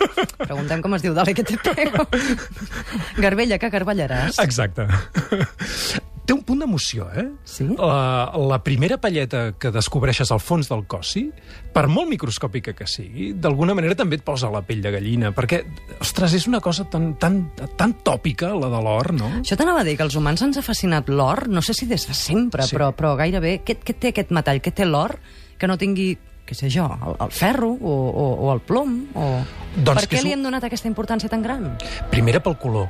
Preguntem 0.46 0.82
com 0.82 0.94
es 0.96 1.02
diu, 1.02 1.14
dale, 1.16 1.34
que 1.34 1.44
te 1.44 1.56
pego. 1.58 2.06
Garbella, 3.18 3.58
que 3.58 3.70
garballaràs. 3.72 4.38
Exacte. 4.44 4.86
Té 6.26 6.34
un 6.34 6.40
punt 6.42 6.58
d'emoció, 6.58 7.04
eh? 7.14 7.22
Sí? 7.46 7.64
La, 7.78 8.32
la 8.50 8.56
primera 8.66 8.96
palleta 8.98 9.52
que 9.62 9.70
descobreixes 9.70 10.32
al 10.34 10.40
fons 10.42 10.66
del 10.66 10.82
cossi, 10.90 11.28
per 11.72 11.84
molt 11.86 12.10
microscòpica 12.10 12.74
que 12.74 12.88
sigui, 12.90 13.28
d'alguna 13.38 13.76
manera 13.78 13.94
també 13.94 14.18
et 14.18 14.24
posa 14.26 14.50
la 14.50 14.64
pell 14.66 14.82
de 14.82 14.90
gallina, 14.96 15.30
perquè, 15.36 15.60
ostres, 16.02 16.34
és 16.34 16.48
una 16.50 16.58
cosa 16.64 16.88
tan, 16.90 17.12
tan, 17.22 17.38
tan 17.78 17.94
tòpica, 18.02 18.50
la 18.58 18.72
de 18.74 18.82
l'or, 18.82 19.12
no? 19.14 19.30
Això 19.38 19.54
t'anava 19.60 19.84
a 19.84 19.86
dir, 19.86 19.94
que 20.00 20.02
als 20.08 20.18
humans 20.18 20.42
ens 20.42 20.58
ha 20.58 20.66
fascinat 20.66 21.06
l'or, 21.14 21.46
no 21.46 21.62
sé 21.62 21.78
si 21.78 21.86
des 21.86 22.08
de 22.10 22.14
sempre, 22.18 22.66
Sí. 22.66 22.74
però, 22.74 22.90
però 22.98 23.14
gairebé. 23.22 23.60
Què, 23.62 23.78
què 23.86 23.94
té 23.94 24.10
aquest 24.10 24.34
metall? 24.34 24.58
Què 24.64 24.74
té 24.74 24.84
l'or 24.88 25.20
que 25.56 25.70
no 25.70 25.78
tingui 25.78 26.16
què 26.46 26.54
sé 26.54 26.68
jo, 26.70 26.86
el, 26.86 27.16
el 27.26 27.32
ferro 27.34 27.72
o, 27.74 27.94
o, 28.10 28.26
o 28.46 28.52
el 28.54 28.60
plom? 28.62 28.92
O... 29.14 29.30
Doncs 29.76 30.06
per 30.06 30.08
què 30.14 30.22
li 30.22 30.30
un- 30.30 30.38
hem 30.38 30.44
donat 30.46 30.64
aquesta 30.64 30.88
importància 30.88 31.28
tan 31.28 31.42
gran? 31.42 31.72
Primera 32.12 32.40
pel 32.40 32.56
color. 32.62 32.86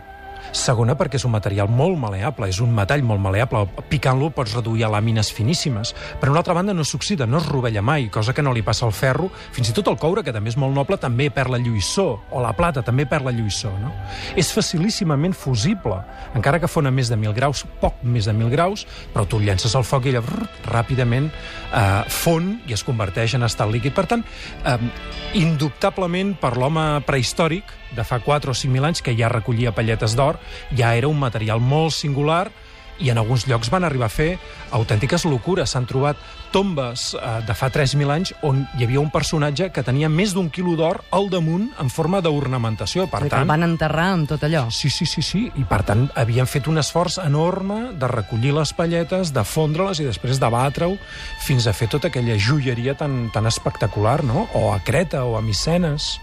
Segona, 0.52 0.96
perquè 0.98 1.18
és 1.18 1.24
un 1.26 1.32
material 1.34 1.68
molt 1.72 1.98
maleable, 1.98 2.48
és 2.50 2.60
un 2.62 2.72
metall 2.74 3.02
molt 3.06 3.22
maleable. 3.22 3.64
Picant-lo 3.90 4.30
pots 4.34 4.54
reduir 4.56 4.86
a 4.86 4.90
làmines 4.92 5.32
finíssimes. 5.32 5.94
Per 6.20 6.30
una 6.30 6.40
altra 6.42 6.54
banda, 6.56 6.74
no 6.74 6.84
s'oxida, 6.84 7.26
no 7.26 7.38
es 7.38 7.48
rovella 7.48 7.82
mai, 7.82 8.08
cosa 8.10 8.34
que 8.34 8.42
no 8.42 8.54
li 8.54 8.62
passa 8.66 8.86
al 8.86 8.94
ferro. 8.96 9.30
Fins 9.52 9.70
i 9.70 9.76
tot 9.76 9.88
el 9.90 9.98
coure, 10.00 10.24
que 10.26 10.34
també 10.34 10.52
és 10.52 10.58
molt 10.60 10.74
noble, 10.74 10.98
també 11.00 11.28
perd 11.30 11.54
la 11.54 11.60
lluïssor. 11.62 12.18
O 12.30 12.42
la 12.42 12.54
plata 12.56 12.82
també 12.86 13.06
perd 13.06 13.28
la 13.28 13.34
lluïssor. 13.34 13.74
No? 13.80 13.92
És 14.36 14.52
facilíssimament 14.54 15.34
fusible, 15.36 15.98
encara 16.36 16.60
que 16.62 16.70
fon 16.70 16.86
a 16.86 16.94
més 16.94 17.10
de 17.12 17.18
1.000 17.18 17.34
graus, 17.36 17.64
poc 17.80 18.02
més 18.02 18.28
de 18.28 18.34
1.000 18.34 18.52
graus, 18.52 18.86
però 19.14 19.26
tu 19.28 19.40
llences 19.42 19.74
al 19.76 19.86
foc 19.86 20.06
i 20.06 20.14
ella 20.14 20.24
brrr, 20.24 20.48
ràpidament 20.70 21.30
eh, 21.30 22.02
fon 22.12 22.56
i 22.66 22.76
es 22.76 22.84
converteix 22.86 23.36
en 23.36 23.46
estat 23.46 23.70
líquid. 23.72 23.94
Per 23.96 24.06
tant, 24.10 24.24
eh, 24.64 24.78
indubtablement 25.40 26.34
per 26.40 26.56
l'home 26.56 26.86
prehistòric, 27.06 27.74
de 27.96 28.04
fa 28.04 28.18
4 28.20 28.50
o 28.50 28.54
5.000 28.54 28.88
anys, 28.88 29.02
que 29.02 29.14
ja 29.16 29.30
recollia 29.32 29.74
palletes 29.74 30.16
d'or, 30.18 30.35
ja 30.76 30.94
era 30.96 31.08
un 31.08 31.18
material 31.18 31.60
molt 31.60 31.94
singular 31.96 32.48
i 32.98 33.10
en 33.10 33.18
alguns 33.18 33.46
llocs 33.48 33.70
van 33.72 33.84
arribar 33.84 34.08
a 34.08 34.12
fer 34.12 34.36
autèntiques 34.76 35.26
locures. 35.28 35.70
S'han 35.70 35.86
trobat 35.88 36.20
tombes 36.52 37.10
eh, 37.14 37.40
de 37.46 37.54
fa 37.56 37.68
3.000 37.72 38.12
anys 38.12 38.32
on 38.46 38.62
hi 38.76 38.86
havia 38.86 39.02
un 39.02 39.10
personatge 39.12 39.68
que 39.74 39.84
tenia 39.84 40.08
més 40.12 40.32
d'un 40.36 40.48
quilo 40.52 40.76
d'or 40.78 41.02
al 41.16 41.28
damunt 41.32 41.68
en 41.82 41.90
forma 41.92 42.22
d'ornamentació. 42.24 43.06
Per 43.12 43.24
el 43.24 43.32
tant, 43.32 43.48
van 43.48 43.66
enterrar 43.66 44.08
amb 44.14 44.30
tot 44.30 44.46
allò. 44.46 44.66
Sí, 44.72 44.90
sí, 44.90 45.08
sí, 45.08 45.24
sí. 45.24 45.44
I 45.60 45.66
per 45.68 45.82
tant 45.88 46.06
havien 46.16 46.48
fet 46.48 46.70
un 46.70 46.80
esforç 46.80 47.18
enorme 47.24 47.92
de 47.98 48.10
recollir 48.10 48.54
les 48.56 48.72
palletes, 48.76 49.32
de 49.36 49.44
fondre-les 49.44 50.00
i 50.00 50.08
després 50.08 50.40
de 50.40 50.52
batre-ho 50.52 50.96
fins 51.44 51.66
a 51.66 51.74
fer 51.76 51.90
tota 51.92 52.10
aquella 52.10 52.38
joieria 52.40 52.96
tan, 52.96 53.26
tan 53.34 53.48
espectacular, 53.50 54.22
no? 54.24 54.48
O 54.56 54.70
a 54.72 54.80
Creta 54.84 55.24
o 55.26 55.36
a 55.36 55.44
Micenes 55.44 56.16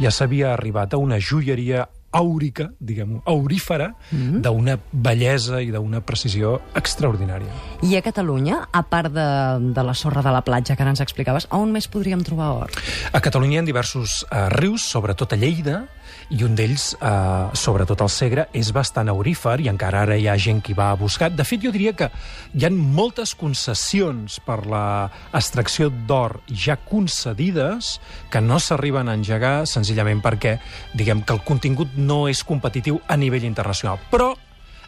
ja 0.00 0.12
s'havia 0.14 0.54
arribat 0.54 0.94
a 0.94 1.00
una 1.00 1.18
joieria 1.20 1.88
àurica, 2.12 2.70
diguem-ho, 2.80 3.22
aurífera, 3.24 3.94
mm 4.10 4.18
-hmm. 4.18 4.40
d'una 4.42 4.78
bellesa 4.92 5.62
i 5.62 5.70
d'una 5.70 6.00
precisió 6.00 6.60
extraordinària. 6.74 7.52
I 7.82 7.96
a 7.96 8.02
Catalunya, 8.02 8.68
a 8.72 8.82
part 8.82 9.12
de, 9.12 9.72
de 9.74 9.82
la 9.82 9.94
sorra 9.94 10.22
de 10.22 10.30
la 10.30 10.42
platja 10.42 10.76
que 10.76 10.82
ara 10.82 10.90
ens 10.90 11.00
explicaves, 11.00 11.46
on 11.50 11.72
més 11.72 11.88
podríem 11.88 12.22
trobar 12.22 12.50
or? 12.52 12.70
A 13.12 13.20
Catalunya 13.20 13.58
hi 13.58 13.58
ha 13.58 13.66
diversos 13.66 14.26
eh, 14.30 14.48
rius, 14.48 14.82
sobretot 14.82 15.32
a 15.32 15.36
Lleida, 15.36 15.86
i 16.30 16.44
un 16.46 16.54
d'ells, 16.54 16.94
eh, 16.94 17.50
sobretot 17.58 18.00
al 18.00 18.10
Segre, 18.10 18.46
és 18.54 18.70
bastant 18.72 19.08
aurífer 19.10 19.56
i 19.60 19.68
encara 19.70 20.04
ara 20.04 20.16
hi 20.16 20.28
ha 20.30 20.36
gent 20.38 20.60
que 20.62 20.74
va 20.78 20.90
a 20.90 20.98
buscar. 20.98 21.30
De 21.34 21.44
fet, 21.44 21.60
jo 21.62 21.72
diria 21.74 21.92
que 21.92 22.10
hi 22.54 22.64
ha 22.64 22.70
moltes 22.70 23.34
concessions 23.34 24.38
per 24.46 24.60
la 24.70 25.10
extracció 25.34 25.90
d'or 25.90 26.40
ja 26.46 26.76
concedides 26.76 27.98
que 28.30 28.40
no 28.40 28.60
s'arriben 28.60 29.08
a 29.08 29.16
engegar 29.18 29.66
senzillament 29.66 30.22
perquè, 30.22 30.58
diguem, 30.94 31.24
que 31.26 31.34
el 31.34 31.42
contingut 31.42 31.96
no 31.96 32.28
és 32.28 32.44
competitiu 32.46 33.00
a 33.08 33.16
nivell 33.16 33.44
internacional. 33.44 33.98
Però 34.10 34.36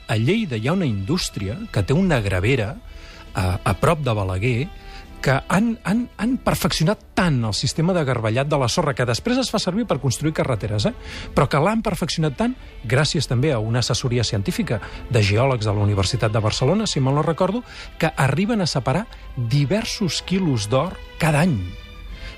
a 0.07 0.17
Lleida 0.17 0.57
hi 0.57 0.69
ha 0.69 0.79
una 0.79 0.87
indústria 0.87 1.59
que 1.73 1.83
té 1.83 1.93
una 1.93 2.21
gravera 2.21 2.77
a, 3.35 3.59
a 3.65 3.75
prop 3.81 4.03
de 4.05 4.15
Balaguer 4.15 4.69
que 5.23 5.39
han, 5.49 5.79
han, 5.89 6.09
han 6.19 6.35
perfeccionat 6.43 7.01
tant 7.17 7.39
el 7.47 7.55
sistema 7.55 7.95
de 7.95 8.03
garballat 8.05 8.49
de 8.51 8.59
la 8.59 8.69
sorra, 8.69 8.95
que 8.99 9.07
després 9.09 9.39
es 9.41 9.51
fa 9.55 9.61
servir 9.63 9.87
per 9.89 10.01
construir 10.03 10.35
carreteres, 10.37 10.89
eh? 10.91 10.95
però 11.33 11.47
que 11.49 11.61
l'han 11.63 11.85
perfeccionat 11.87 12.37
tant, 12.37 12.57
gràcies 12.85 13.31
també 13.31 13.53
a 13.55 13.61
una 13.63 13.81
assessoria 13.81 14.27
científica 14.27 14.81
de 15.11 15.23
geòlegs 15.23 15.69
de 15.69 15.73
la 15.73 15.87
Universitat 15.87 16.35
de 16.35 16.43
Barcelona, 16.43 16.89
si 16.91 17.01
mal 17.01 17.15
no 17.17 17.23
recordo, 17.23 17.63
que 17.99 18.11
arriben 18.17 18.61
a 18.61 18.67
separar 18.67 19.07
diversos 19.37 20.21
quilos 20.27 20.69
d'or 20.69 20.99
cada 21.23 21.47
any. 21.47 21.57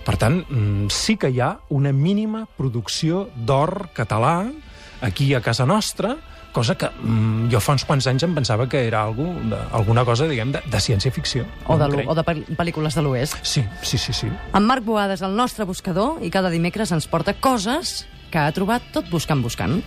Per 0.04 0.18
tant, 0.20 0.42
mm, 0.44 0.92
sí 0.92 1.16
que 1.16 1.32
hi 1.32 1.40
ha 1.40 1.56
una 1.72 1.92
mínima 1.96 2.44
producció 2.58 3.30
d'or 3.34 3.88
català 3.96 4.52
aquí 5.00 5.32
a 5.34 5.40
casa 5.40 5.64
nostra, 5.64 6.18
cosa 6.54 6.76
que 6.78 6.86
mm, 6.88 7.50
jo 7.52 7.60
fa 7.60 7.74
uns 7.74 7.84
quants 7.84 8.06
anys 8.06 8.22
em 8.24 8.32
pensava 8.36 8.68
que 8.70 8.84
era 8.86 9.02
algo 9.02 9.26
de, 9.50 9.58
alguna 9.74 10.04
cosa, 10.06 10.28
diguem, 10.30 10.54
de, 10.54 10.62
de 10.70 10.80
ciència-ficció. 10.80 11.44
O 11.66 11.76
de, 11.76 11.84
No 11.88 11.90
crec. 11.98 12.08
o 12.08 12.14
de 12.14 12.24
pel- 12.24 12.44
pel·lícules 12.56 12.94
de 12.94 13.02
l'Oest. 13.02 13.36
Sí, 13.42 13.64
sí, 13.82 13.98
sí, 13.98 14.12
sí. 14.14 14.30
En 14.54 14.64
Marc 14.64 14.86
Boada 14.86 15.18
és 15.18 15.22
el 15.26 15.34
nostre 15.36 15.66
buscador 15.68 16.22
i 16.24 16.30
cada 16.30 16.48
dimecres 16.54 16.94
ens 16.94 17.10
porta 17.10 17.34
coses 17.34 18.06
que 18.30 18.38
ha 18.40 18.50
trobat 18.54 18.82
tot 18.94 19.10
buscant 19.12 19.42
buscant. 19.44 19.82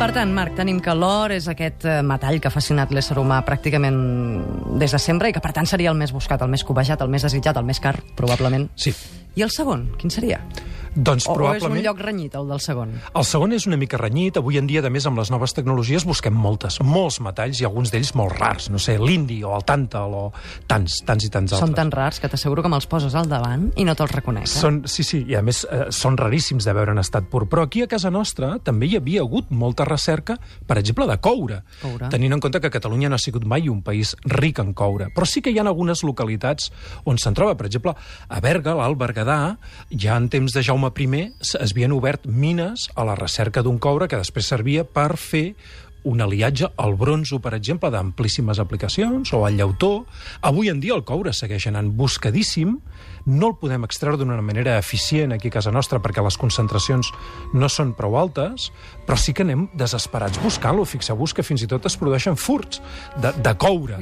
Per 0.00 0.14
tant, 0.16 0.30
Marc, 0.32 0.54
tenim 0.56 0.78
que 0.80 0.94
l'or 0.96 1.34
és 1.34 1.44
aquest 1.52 1.84
eh, 1.84 1.98
metall 2.00 2.38
que 2.40 2.48
ha 2.48 2.54
fascinat 2.54 2.88
l'ésser 2.96 3.18
humà 3.20 3.42
pràcticament 3.44 3.98
des 4.80 4.94
de 4.96 5.00
sempre 5.02 5.28
i 5.28 5.34
que, 5.36 5.42
per 5.44 5.50
tant, 5.52 5.68
seria 5.68 5.90
el 5.92 5.98
més 5.98 6.14
buscat, 6.16 6.40
el 6.40 6.48
més 6.48 6.64
cobejat, 6.64 7.04
el 7.04 7.10
més 7.12 7.26
desitjat, 7.26 7.60
el 7.60 7.66
més 7.68 7.82
car, 7.84 7.92
probablement. 8.16 8.64
Sí. 8.80 8.94
I 9.36 9.44
el 9.44 9.52
segon, 9.52 9.90
quin 10.00 10.08
seria? 10.08 10.38
Doncs 10.94 11.26
O, 11.28 11.32
o 11.32 11.34
és 11.34 11.34
un 11.34 11.36
probablement... 11.36 11.84
lloc 11.84 12.00
renyit, 12.02 12.34
el 12.34 12.48
del 12.50 12.60
segon? 12.62 12.94
El 13.14 13.26
segon 13.26 13.52
és 13.54 13.66
una 13.68 13.78
mica 13.78 13.98
renyit. 14.00 14.40
Avui 14.40 14.58
en 14.58 14.66
dia, 14.66 14.82
a 14.82 14.90
més, 14.90 15.06
amb 15.06 15.20
les 15.20 15.30
noves 15.30 15.54
tecnologies 15.54 16.06
busquem 16.08 16.34
moltes, 16.34 16.80
molts 16.82 17.20
metalls 17.22 17.60
i 17.60 17.66
alguns 17.68 17.92
d'ells 17.92 18.12
molt 18.18 18.34
rars. 18.38 18.70
No 18.72 18.80
sé, 18.82 18.96
l'indi 18.98 19.40
o 19.46 19.52
el 19.54 19.64
tàntal 19.68 20.16
o 20.16 20.24
tants, 20.70 21.00
tants 21.06 21.26
i 21.26 21.30
tants 21.30 21.54
altres. 21.54 21.62
Són 21.62 21.76
tan 21.76 21.92
rars 21.94 22.18
que 22.22 22.30
t'asseguro 22.32 22.64
que 22.64 22.72
me'ls 22.72 22.88
poses 22.90 23.14
al 23.14 23.30
davant 23.30 23.68
i 23.78 23.86
no 23.86 23.94
te'ls 23.98 24.14
reconec. 24.16 24.48
Eh? 24.48 24.50
Són, 24.50 24.82
sí, 24.90 25.06
sí, 25.06 25.22
i 25.30 25.36
a 25.38 25.44
més 25.46 25.62
eh, 25.68 25.86
són 25.94 26.18
raríssims 26.18 26.66
de 26.66 26.74
veure 26.76 26.94
en 26.96 27.02
estat 27.02 27.28
pur. 27.30 27.44
Però 27.50 27.66
aquí 27.68 27.84
a 27.84 27.90
casa 27.90 28.10
nostra 28.10 28.56
també 28.64 28.90
hi 28.90 28.98
havia 28.98 29.22
hagut 29.22 29.52
molta 29.54 29.86
recerca, 29.86 30.38
per 30.66 30.78
exemple, 30.80 31.06
de 31.10 31.18
coure. 31.22 31.60
Coure. 31.84 32.10
Tenint 32.10 32.34
en 32.34 32.42
compte 32.42 32.60
que 32.62 32.72
Catalunya 32.72 33.12
no 33.12 33.18
ha 33.18 33.22
sigut 33.22 33.44
mai 33.44 33.68
un 33.70 33.82
país 33.86 34.16
ric 34.24 34.58
en 34.62 34.72
coure. 34.74 35.10
Però 35.14 35.28
sí 35.28 35.42
que 35.44 35.52
hi 35.52 35.58
ha 35.60 35.66
algunes 35.66 36.02
localitats 36.06 36.70
on 37.04 37.18
se'n 37.20 37.36
troba. 37.36 37.54
Per 37.60 37.68
exemple, 37.68 37.94
a 37.94 38.40
Berga, 38.42 38.74
l'Alt 38.78 38.98
Berguedà, 38.98 39.40
ja 39.92 40.16
en 40.16 40.30
temps 40.32 40.54
de 40.56 40.62
Jaume 40.64 40.79
I 40.86 41.32
s- 41.40 41.58
es 41.60 41.72
havien 41.72 41.92
obert 41.92 42.26
mines 42.26 42.88
a 42.94 43.04
la 43.04 43.14
recerca 43.14 43.62
d'un 43.62 43.78
coure 43.78 44.08
que 44.08 44.16
després 44.16 44.46
servia 44.46 44.84
per 44.84 45.16
fer 45.16 45.54
un 46.04 46.20
aliatge 46.22 46.70
al 46.78 46.94
bronzo, 46.96 47.40
per 47.40 47.52
exemple, 47.54 47.90
d'amplíssimes 47.90 48.58
aplicacions, 48.58 49.32
o 49.34 49.44
al 49.44 49.56
llautó. 49.58 50.06
Avui 50.40 50.70
en 50.70 50.80
dia 50.80 50.94
el 50.94 51.04
coure 51.04 51.32
segueix 51.36 51.66
anant 51.66 51.90
buscadíssim, 51.92 52.78
no 53.30 53.52
el 53.52 53.56
podem 53.60 53.86
extreure 53.86 54.18
d'una 54.18 54.40
manera 54.42 54.76
eficient 54.80 55.32
aquí 55.32 55.48
a 55.48 55.54
casa 55.58 55.72
nostra 55.72 56.00
perquè 56.02 56.22
les 56.24 56.36
concentracions 56.40 57.12
no 57.54 57.68
són 57.70 57.94
prou 57.96 58.16
altes, 58.18 58.70
però 59.06 59.18
sí 59.18 59.34
que 59.36 59.44
anem 59.46 59.68
desesperats 59.78 60.40
buscant-lo. 60.42 60.84
Fixeu-vos 60.88 61.34
que 61.36 61.46
fins 61.46 61.62
i 61.62 61.68
tot 61.70 61.86
es 61.86 61.96
produeixen 62.00 62.38
furts 62.40 62.82
de, 63.22 63.32
de 63.38 63.54
coure. 63.60 64.00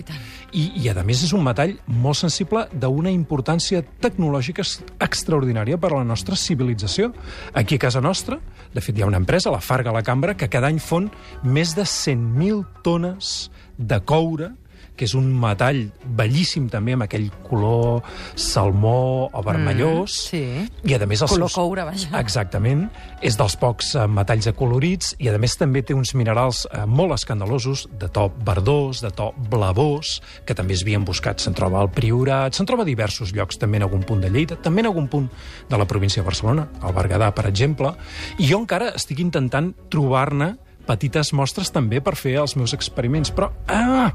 I. 0.52 0.70
I, 0.80 0.88
a 0.88 1.04
més, 1.04 1.22
és 1.26 1.34
un 1.36 1.44
metall 1.44 1.76
molt 1.92 2.16
sensible 2.16 2.64
d'una 2.72 3.12
importància 3.12 3.82
tecnològica 4.00 4.64
extraordinària 5.04 5.76
per 5.76 5.92
a 5.92 5.98
la 5.98 6.08
nostra 6.08 6.38
civilització. 6.40 7.12
Aquí 7.52 7.76
a 7.76 7.84
casa 7.84 8.00
nostra, 8.00 8.40
de 8.72 8.80
fet, 8.80 8.96
hi 8.96 9.04
ha 9.04 9.10
una 9.10 9.20
empresa, 9.20 9.52
la 9.52 9.60
Farga 9.60 9.92
la 9.92 10.02
Cambra, 10.06 10.36
que 10.38 10.48
cada 10.48 10.72
any 10.72 10.80
fon 10.80 11.10
més 11.44 11.76
de 11.76 11.84
100.000 11.84 12.64
tones 12.86 13.50
de 13.76 14.00
coure 14.00 14.54
que 14.98 15.06
és 15.06 15.14
un 15.16 15.28
metall 15.38 15.84
bellíssim 16.18 16.66
també 16.72 16.96
amb 16.96 17.06
aquell 17.06 17.28
color 17.46 18.02
salmó 18.38 19.28
o 19.30 19.42
vermellós. 19.46 20.16
Mm, 20.18 20.28
sí. 20.28 20.90
I 20.90 20.96
a 20.98 21.06
més 21.06 21.22
els 21.22 21.32
Color 21.32 21.48
seus... 21.48 21.56
coure, 21.56 21.84
vaja. 21.86 22.10
Exactament. 22.18 22.88
És 23.24 23.38
dels 23.38 23.54
pocs 23.60 23.94
eh, 23.96 24.06
metalls 24.10 24.50
acolorits 24.50 25.14
i 25.22 25.30
a 25.30 25.38
més 25.40 25.56
també 25.58 25.84
té 25.86 25.96
uns 25.96 26.14
minerals 26.18 26.64
eh, 26.70 26.84
molt 26.86 27.14
escandalosos, 27.16 27.86
de 28.00 28.10
to 28.12 28.28
verdós, 28.46 29.02
de 29.04 29.12
to 29.14 29.30
blavós, 29.50 30.18
que 30.46 30.56
també 30.58 30.76
es 30.76 30.84
havien 30.86 31.06
buscat. 31.06 31.42
Se'n 31.42 31.56
troba 31.58 31.80
al 31.82 31.92
Priorat, 31.94 32.56
se'n 32.56 32.68
troba 32.68 32.84
a 32.86 32.88
diversos 32.88 33.32
llocs, 33.36 33.60
també 33.60 33.80
en 33.80 33.88
algun 33.88 34.04
punt 34.06 34.22
de 34.24 34.32
Lleida, 34.32 34.58
també 34.62 34.84
en 34.84 34.90
algun 34.92 35.08
punt 35.10 35.28
de 35.70 35.78
la 35.78 35.86
província 35.88 36.22
de 36.22 36.28
Barcelona, 36.28 36.68
al 36.82 36.94
Berguedà, 36.96 37.30
per 37.34 37.46
exemple. 37.50 37.94
I 38.38 38.50
jo 38.50 38.62
encara 38.62 38.92
estic 38.98 39.22
intentant 39.22 39.72
trobar-ne 39.92 40.56
petites 40.88 41.34
mostres 41.36 41.70
també 41.74 42.00
per 42.04 42.16
fer 42.18 42.38
els 42.42 42.56
meus 42.58 42.74
experiments, 42.76 43.32
però 43.34 43.50
ah, 43.68 44.08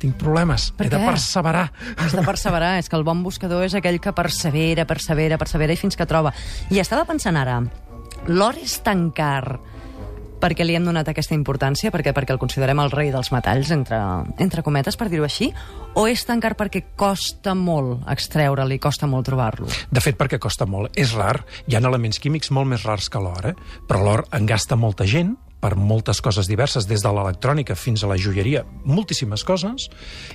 tinc 0.00 0.16
problemes, 0.20 0.70
Per 0.78 0.88
he 0.88 0.92
de 0.92 1.02
què? 1.02 1.10
perseverar. 1.12 1.68
Has 2.00 2.16
de 2.16 2.24
perseverar, 2.24 2.74
és 2.80 2.88
que 2.88 2.96
el 2.98 3.04
bon 3.06 3.22
buscador 3.26 3.66
és 3.66 3.76
aquell 3.76 4.00
que 4.00 4.14
persevera, 4.16 4.88
persevera, 4.88 5.38
persevera 5.40 5.76
i 5.76 5.80
fins 5.80 5.98
que 6.00 6.08
troba. 6.08 6.34
I 6.72 6.80
estava 6.82 7.06
pensant 7.08 7.36
ara, 7.40 7.60
l'or 8.28 8.58
és 8.60 8.80
tan 8.84 9.10
car 9.14 9.60
perquè 10.44 10.64
li 10.66 10.74
hem 10.76 10.84
donat 10.84 11.08
aquesta 11.08 11.32
importància, 11.36 11.88
perquè 11.94 12.12
perquè 12.12 12.34
el 12.34 12.40
considerem 12.42 12.82
el 12.82 12.92
rei 12.92 13.08
dels 13.14 13.30
metalls, 13.32 13.70
entre, 13.72 13.96
entre 14.42 14.64
cometes, 14.66 14.98
per 15.00 15.08
dir-ho 15.08 15.24
així, 15.24 15.48
o 15.96 16.04
és 16.10 16.24
tan 16.28 16.42
car 16.42 16.52
perquè 16.58 16.82
costa 17.00 17.54
molt 17.56 18.04
extreure'l 18.12 18.74
i 18.76 18.80
costa 18.82 19.08
molt 19.08 19.30
trobar-lo? 19.30 19.70
De 19.88 20.02
fet, 20.04 20.18
perquè 20.20 20.40
costa 20.42 20.68
molt. 20.68 20.92
És 21.00 21.14
rar. 21.16 21.38
Hi 21.64 21.78
ha 21.78 21.80
elements 21.80 22.20
químics 22.20 22.52
molt 22.52 22.68
més 22.68 22.84
rars 22.84 23.08
que 23.08 23.22
l'or, 23.22 23.54
eh? 23.54 23.56
però 23.88 24.04
l'or 24.04 24.26
en 24.36 24.44
gasta 24.50 24.76
molta 24.76 25.08
gent 25.08 25.32
per 25.64 25.78
moltes 25.80 26.20
coses 26.20 26.48
diverses, 26.50 26.84
des 26.90 27.00
de 27.00 27.10
l'electrònica 27.16 27.72
fins 27.78 28.04
a 28.04 28.10
la 28.10 28.18
joieria, 28.20 28.64
moltíssimes 28.84 29.46
coses, 29.48 29.88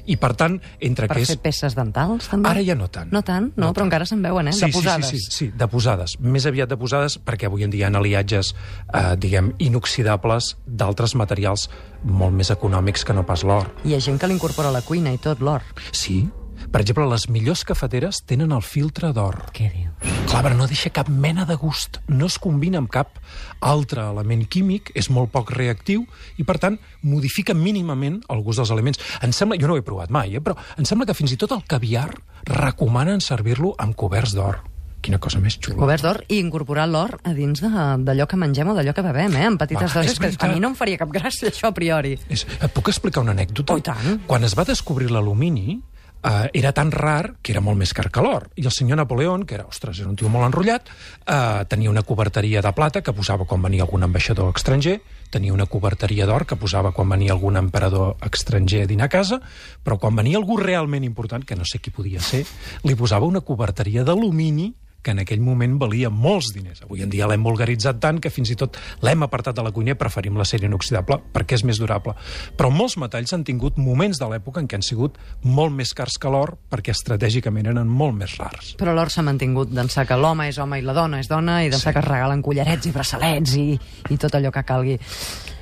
i 0.09 0.17
per 0.17 0.33
tant, 0.39 0.57
entre 0.81 1.05
Per 1.11 1.19
que 1.19 1.25
és... 1.27 1.33
fer 1.35 1.37
peces 1.43 1.77
dentals, 1.77 2.31
també? 2.31 2.49
Ara 2.49 2.63
ja 2.65 2.73
no 2.79 2.89
tant. 2.89 3.13
No 3.13 3.21
tant? 3.25 3.51
No, 3.59 3.69
però 3.77 3.85
encara 3.85 4.07
se'n 4.09 4.23
veuen, 4.25 4.49
eh? 4.49 4.55
Sí, 4.57 4.65
de 4.65 4.73
posades. 4.73 5.11
Sí, 5.11 5.21
sí, 5.21 5.29
sí, 5.29 5.37
sí, 5.37 5.51
de 5.59 5.69
posades. 5.69 6.17
Més 6.19 6.49
aviat 6.49 6.71
de 6.71 6.79
posades, 6.81 7.19
perquè 7.21 7.49
avui 7.49 7.67
en 7.67 7.75
dia 7.75 7.85
hi 7.85 7.85
ha 7.85 7.93
aliatges, 8.01 8.55
eh, 8.89 9.13
diguem, 9.21 9.53
inoxidables 9.69 10.55
d'altres 10.65 11.13
materials 11.15 11.69
molt 12.03 12.33
més 12.33 12.49
econòmics 12.49 13.05
que 13.05 13.13
no 13.13 13.25
pas 13.27 13.45
l'or. 13.45 13.69
Hi 13.85 13.93
ha 13.95 14.01
gent 14.01 14.17
que 14.19 14.27
l'incorpora 14.31 14.73
a 14.73 14.75
la 14.75 14.81
cuina 14.81 15.13
i 15.13 15.21
tot, 15.21 15.43
l'or. 15.45 15.61
Sí, 15.91 16.23
per 16.71 16.81
exemple, 16.81 17.05
les 17.09 17.27
millors 17.33 17.63
cafeteres 17.65 18.21
tenen 18.29 18.51
el 18.53 18.61
filtre 18.61 19.11
d'or. 19.15 19.39
Què 19.55 19.71
dius? 19.73 20.15
Clar, 20.29 20.43
però 20.45 20.53
no 20.55 20.67
deixa 20.69 20.91
cap 20.93 21.09
mena 21.09 21.45
de 21.49 21.55
gust. 21.57 21.97
No 22.07 22.27
es 22.29 22.37
combina 22.39 22.77
amb 22.77 22.91
cap 22.93 23.17
altre 23.65 24.03
element 24.05 24.45
químic, 24.47 24.91
és 24.93 25.09
molt 25.09 25.31
poc 25.33 25.49
reactiu 25.55 26.05
i, 26.37 26.45
per 26.45 26.59
tant, 26.61 26.77
modifica 27.01 27.55
mínimament 27.57 28.21
el 28.29 28.43
gust 28.45 28.61
dels 28.61 28.71
aliments. 28.75 29.01
Em 29.25 29.33
sembla, 29.33 29.57
jo 29.59 29.67
no 29.67 29.73
ho 29.75 29.81
he 29.81 29.85
provat 29.85 30.13
mai, 30.13 30.35
eh, 30.37 30.43
però 30.45 30.55
em 30.77 30.85
sembla 30.85 31.09
que 31.09 31.17
fins 31.17 31.33
i 31.33 31.39
tot 31.41 31.55
el 31.57 31.65
caviar 31.67 32.11
recomanen 32.45 33.19
servir-lo 33.21 33.73
amb 33.77 33.97
coberts 33.97 34.37
d'or. 34.37 34.61
quina 35.01 35.15
cosa 35.17 35.39
més 35.39 35.55
xula. 35.55 35.77
Coberts 35.79 36.03
d'or 36.03 36.17
i 36.27 36.41
incorporar 36.43 36.83
l'or 36.91 37.13
a 37.23 37.31
dins 37.31 37.61
d'allò 37.63 38.25
que 38.27 38.35
mengem 38.35 38.67
o 38.67 38.73
d'allò 38.75 38.91
que 38.93 39.01
bevem, 39.01 39.31
eh? 39.39 39.45
en 39.47 39.55
petites 39.57 39.93
Va, 39.95 40.01
dosis, 40.03 40.19
que 40.19 40.45
a 40.45 40.49
mi 40.51 40.59
no 40.59 40.73
em 40.73 40.75
faria 40.75 40.99
cap 40.99 41.07
gràcia, 41.09 41.47
això, 41.47 41.69
a 41.71 41.73
priori. 41.73 42.17
És, 42.27 42.43
puc 42.75 42.91
explicar 42.91 43.23
una 43.23 43.31
anècdota? 43.31 43.77
Oh, 43.77 43.79
tant. 43.79 44.19
Quan 44.27 44.43
es 44.43 44.57
va 44.59 44.65
descobrir 44.67 45.07
l'alumini, 45.09 45.79
eh, 46.23 46.49
era 46.53 46.71
tan 46.73 46.91
rar 46.91 47.35
que 47.41 47.53
era 47.53 47.61
molt 47.61 47.79
més 47.79 47.93
car 47.93 48.09
que 48.11 48.23
l'or. 48.23 48.49
I 48.55 48.65
el 48.65 48.73
senyor 48.75 48.99
Napoleón, 48.99 49.45
que 49.45 49.55
era, 49.59 49.67
ostres, 49.69 49.99
era 49.99 50.09
un 50.09 50.17
tio 50.19 50.29
molt 50.29 50.47
enrotllat, 50.49 50.89
eh, 51.25 51.65
tenia 51.69 51.89
una 51.89 52.03
coberteria 52.03 52.61
de 52.61 52.73
plata 52.73 53.01
que 53.01 53.13
posava 53.13 53.45
quan 53.45 53.61
venia 53.61 53.83
algun 53.83 54.03
ambaixador 54.03 54.51
estranger, 54.55 54.99
tenia 55.29 55.53
una 55.53 55.67
coberteria 55.69 56.25
d'or 56.25 56.45
que 56.49 56.57
posava 56.57 56.91
quan 56.91 57.09
venia 57.09 57.33
algun 57.33 57.57
emperador 57.57 58.17
estranger 58.25 58.83
a 58.83 58.89
dinar 58.89 59.07
a 59.09 59.13
casa, 59.13 59.41
però 59.83 59.99
quan 59.99 60.15
venia 60.15 60.37
algú 60.37 60.57
realment 60.57 61.05
important, 61.05 61.45
que 61.45 61.55
no 61.55 61.65
sé 61.65 61.79
qui 61.79 61.91
podia 61.91 62.19
ser, 62.19 62.45
li 62.83 62.95
posava 62.95 63.29
una 63.29 63.41
coberteria 63.41 64.03
d'alumini 64.03 64.73
que 65.01 65.11
en 65.11 65.21
aquell 65.23 65.41
moment 65.43 65.77
valia 65.79 66.09
molts 66.09 66.51
diners. 66.55 66.83
Avui 66.83 67.03
en 67.03 67.11
dia 67.11 67.27
l'hem 67.29 67.43
vulgaritzat 67.45 67.99
tant 68.03 68.19
que 68.21 68.31
fins 68.33 68.51
i 68.51 68.57
tot 68.59 68.77
l'hem 69.05 69.23
apartat 69.23 69.57
de 69.57 69.63
la 69.65 69.71
cuina 69.75 69.95
i 69.95 69.99
preferim 69.99 70.37
l'acer 70.39 70.61
inoxidable 70.65 71.19
perquè 71.33 71.59
és 71.59 71.65
més 71.67 71.79
durable. 71.81 72.15
Però 72.59 72.71
molts 72.73 72.97
metalls 73.01 73.33
han 73.35 73.45
tingut 73.47 73.79
moments 73.79 74.19
de 74.19 74.29
l'època 74.31 74.63
en 74.63 74.67
què 74.67 74.79
han 74.79 74.85
sigut 74.85 75.19
molt 75.43 75.75
més 75.75 75.93
cars 75.97 76.19
que 76.19 76.31
l'or 76.31 76.55
perquè 76.71 76.95
estratègicament 76.95 77.71
eren 77.71 77.87
molt 77.87 78.17
més 78.19 78.35
rars. 78.41 78.73
Però 78.79 78.95
l'or 78.95 79.13
s'ha 79.13 79.25
mantingut 79.25 79.71
d'ençà 79.71 80.05
que 80.09 80.17
l'home 80.19 80.49
és 80.49 80.59
home 80.59 80.81
i 80.81 80.85
la 80.85 80.97
dona 80.97 81.21
és 81.23 81.31
dona 81.31 81.61
i 81.63 81.71
d'ençà 81.71 81.89
sí. 81.89 81.95
que 81.95 82.03
es 82.03 82.09
regalen 82.09 82.43
collarets 82.45 82.89
i 82.89 82.95
braçalets 82.95 83.55
i, 83.59 83.69
i 84.09 84.19
tot 84.19 84.35
allò 84.35 84.51
que 84.51 84.65
calgui. 84.67 84.99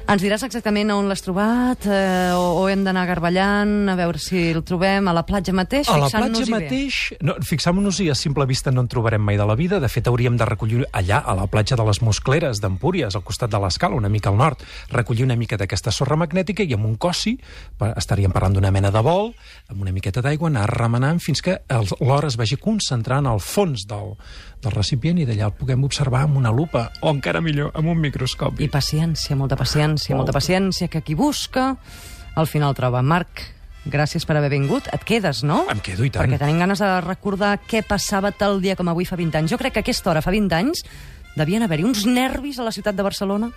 Ens 0.07 0.21
diràs 0.23 0.43
exactament 0.45 0.87
on 0.93 1.09
l'has 1.09 1.19
trobat 1.19 1.83
eh, 1.91 2.31
o, 2.31 2.61
o 2.61 2.67
hem 2.71 2.85
d'anar 2.85 3.01
garballant 3.09 3.89
a 3.91 3.95
veure 3.99 4.21
si 4.23 4.39
el 4.53 4.61
trobem 4.63 5.09
a 5.11 5.13
la 5.15 5.25
platja 5.27 5.51
mateix? 5.51 5.89
A 5.91 5.97
la 5.99 6.07
fixant-nos-hi 6.07 6.45
platja 6.45 6.53
bé? 6.53 6.61
mateix, 6.63 6.99
no, 7.27 7.35
fixam-nos-hi, 7.43 8.07
a 8.13 8.15
simple 8.15 8.45
vista 8.47 8.71
no 8.71 8.85
en 8.85 8.87
trobarem 8.87 9.19
mai 9.19 9.35
de 9.35 9.43
la 9.49 9.57
vida. 9.59 9.81
De 9.83 9.89
fet, 9.91 10.07
hauríem 10.07 10.37
de 10.39 10.47
recollir 10.47 10.85
allà, 10.95 11.19
a 11.19 11.35
la 11.35 11.49
platja 11.51 11.75
de 11.75 11.83
les 11.89 11.99
Muscleres 11.99 12.63
d'Empúries, 12.63 13.19
al 13.19 13.25
costat 13.27 13.51
de 13.51 13.59
l'escala, 13.59 13.99
una 13.99 14.07
mica 14.07 14.31
al 14.31 14.39
nord, 14.39 14.63
recollir 14.95 15.27
una 15.27 15.35
mica 15.35 15.59
d'aquesta 15.59 15.91
sorra 15.91 16.15
magnètica 16.15 16.63
i 16.63 16.71
amb 16.77 16.87
un 16.87 16.95
cossi 16.95 17.35
estaríem 17.89 18.31
parlant 18.31 18.55
d'una 18.55 18.71
mena 18.71 18.93
de 18.95 19.03
bol, 19.03 19.33
amb 19.67 19.83
una 19.83 19.91
miqueta 19.91 20.23
d'aigua, 20.23 20.47
anar 20.47 20.69
remenant 20.71 21.19
fins 21.19 21.43
que 21.43 21.59
l'or 21.99 22.31
es 22.31 22.39
vagi 22.39 22.55
concentrant 22.55 23.27
al 23.27 23.43
fons 23.43 23.83
del, 23.91 24.15
del 24.67 24.75
recipient 24.75 25.17
i 25.23 25.25
d'allà 25.27 25.47
el 25.49 25.55
puguem 25.57 25.83
observar 25.87 26.25
amb 26.27 26.37
una 26.37 26.51
lupa, 26.51 26.89
o 27.01 27.09
encara 27.13 27.41
millor, 27.41 27.71
amb 27.77 27.89
un 27.93 27.99
microscopi. 28.03 28.67
I 28.67 28.71
paciència, 28.73 29.35
molta 29.39 29.55
paciència, 29.59 30.13
molta 30.15 30.33
Molta. 30.33 30.37
paciència, 30.41 30.87
que 30.91 31.01
qui 31.01 31.15
busca 31.15 31.77
al 32.35 32.47
final 32.47 32.75
troba. 32.77 33.01
Marc, 33.01 33.41
gràcies 33.87 34.25
per 34.27 34.35
haver 34.37 34.51
vingut. 34.51 34.89
Et 34.93 35.03
quedes, 35.07 35.43
no? 35.47 35.63
Em 35.71 35.79
quedo, 35.79 36.03
i 36.05 36.11
tant. 36.11 36.27
Perquè 36.27 36.39
tenim 36.43 36.59
ganes 36.59 36.79
de 36.83 36.89
recordar 37.01 37.55
què 37.65 37.81
passava 37.87 38.31
tal 38.35 38.59
dia 38.61 38.75
com 38.75 38.89
avui 38.91 39.07
fa 39.07 39.15
20 39.15 39.39
anys. 39.39 39.51
Jo 39.55 39.57
crec 39.61 39.73
que 39.77 39.79
a 39.79 39.85
aquesta 39.85 40.11
hora, 40.11 40.21
fa 40.21 40.31
20 40.35 40.53
anys, 40.59 40.83
devien 41.37 41.63
haver-hi 41.63 41.85
uns 41.87 42.05
nervis 42.05 42.59
a 42.59 42.65
la 42.67 42.73
ciutat 42.75 42.95
de 42.97 43.03
Barcelona. 43.05 43.51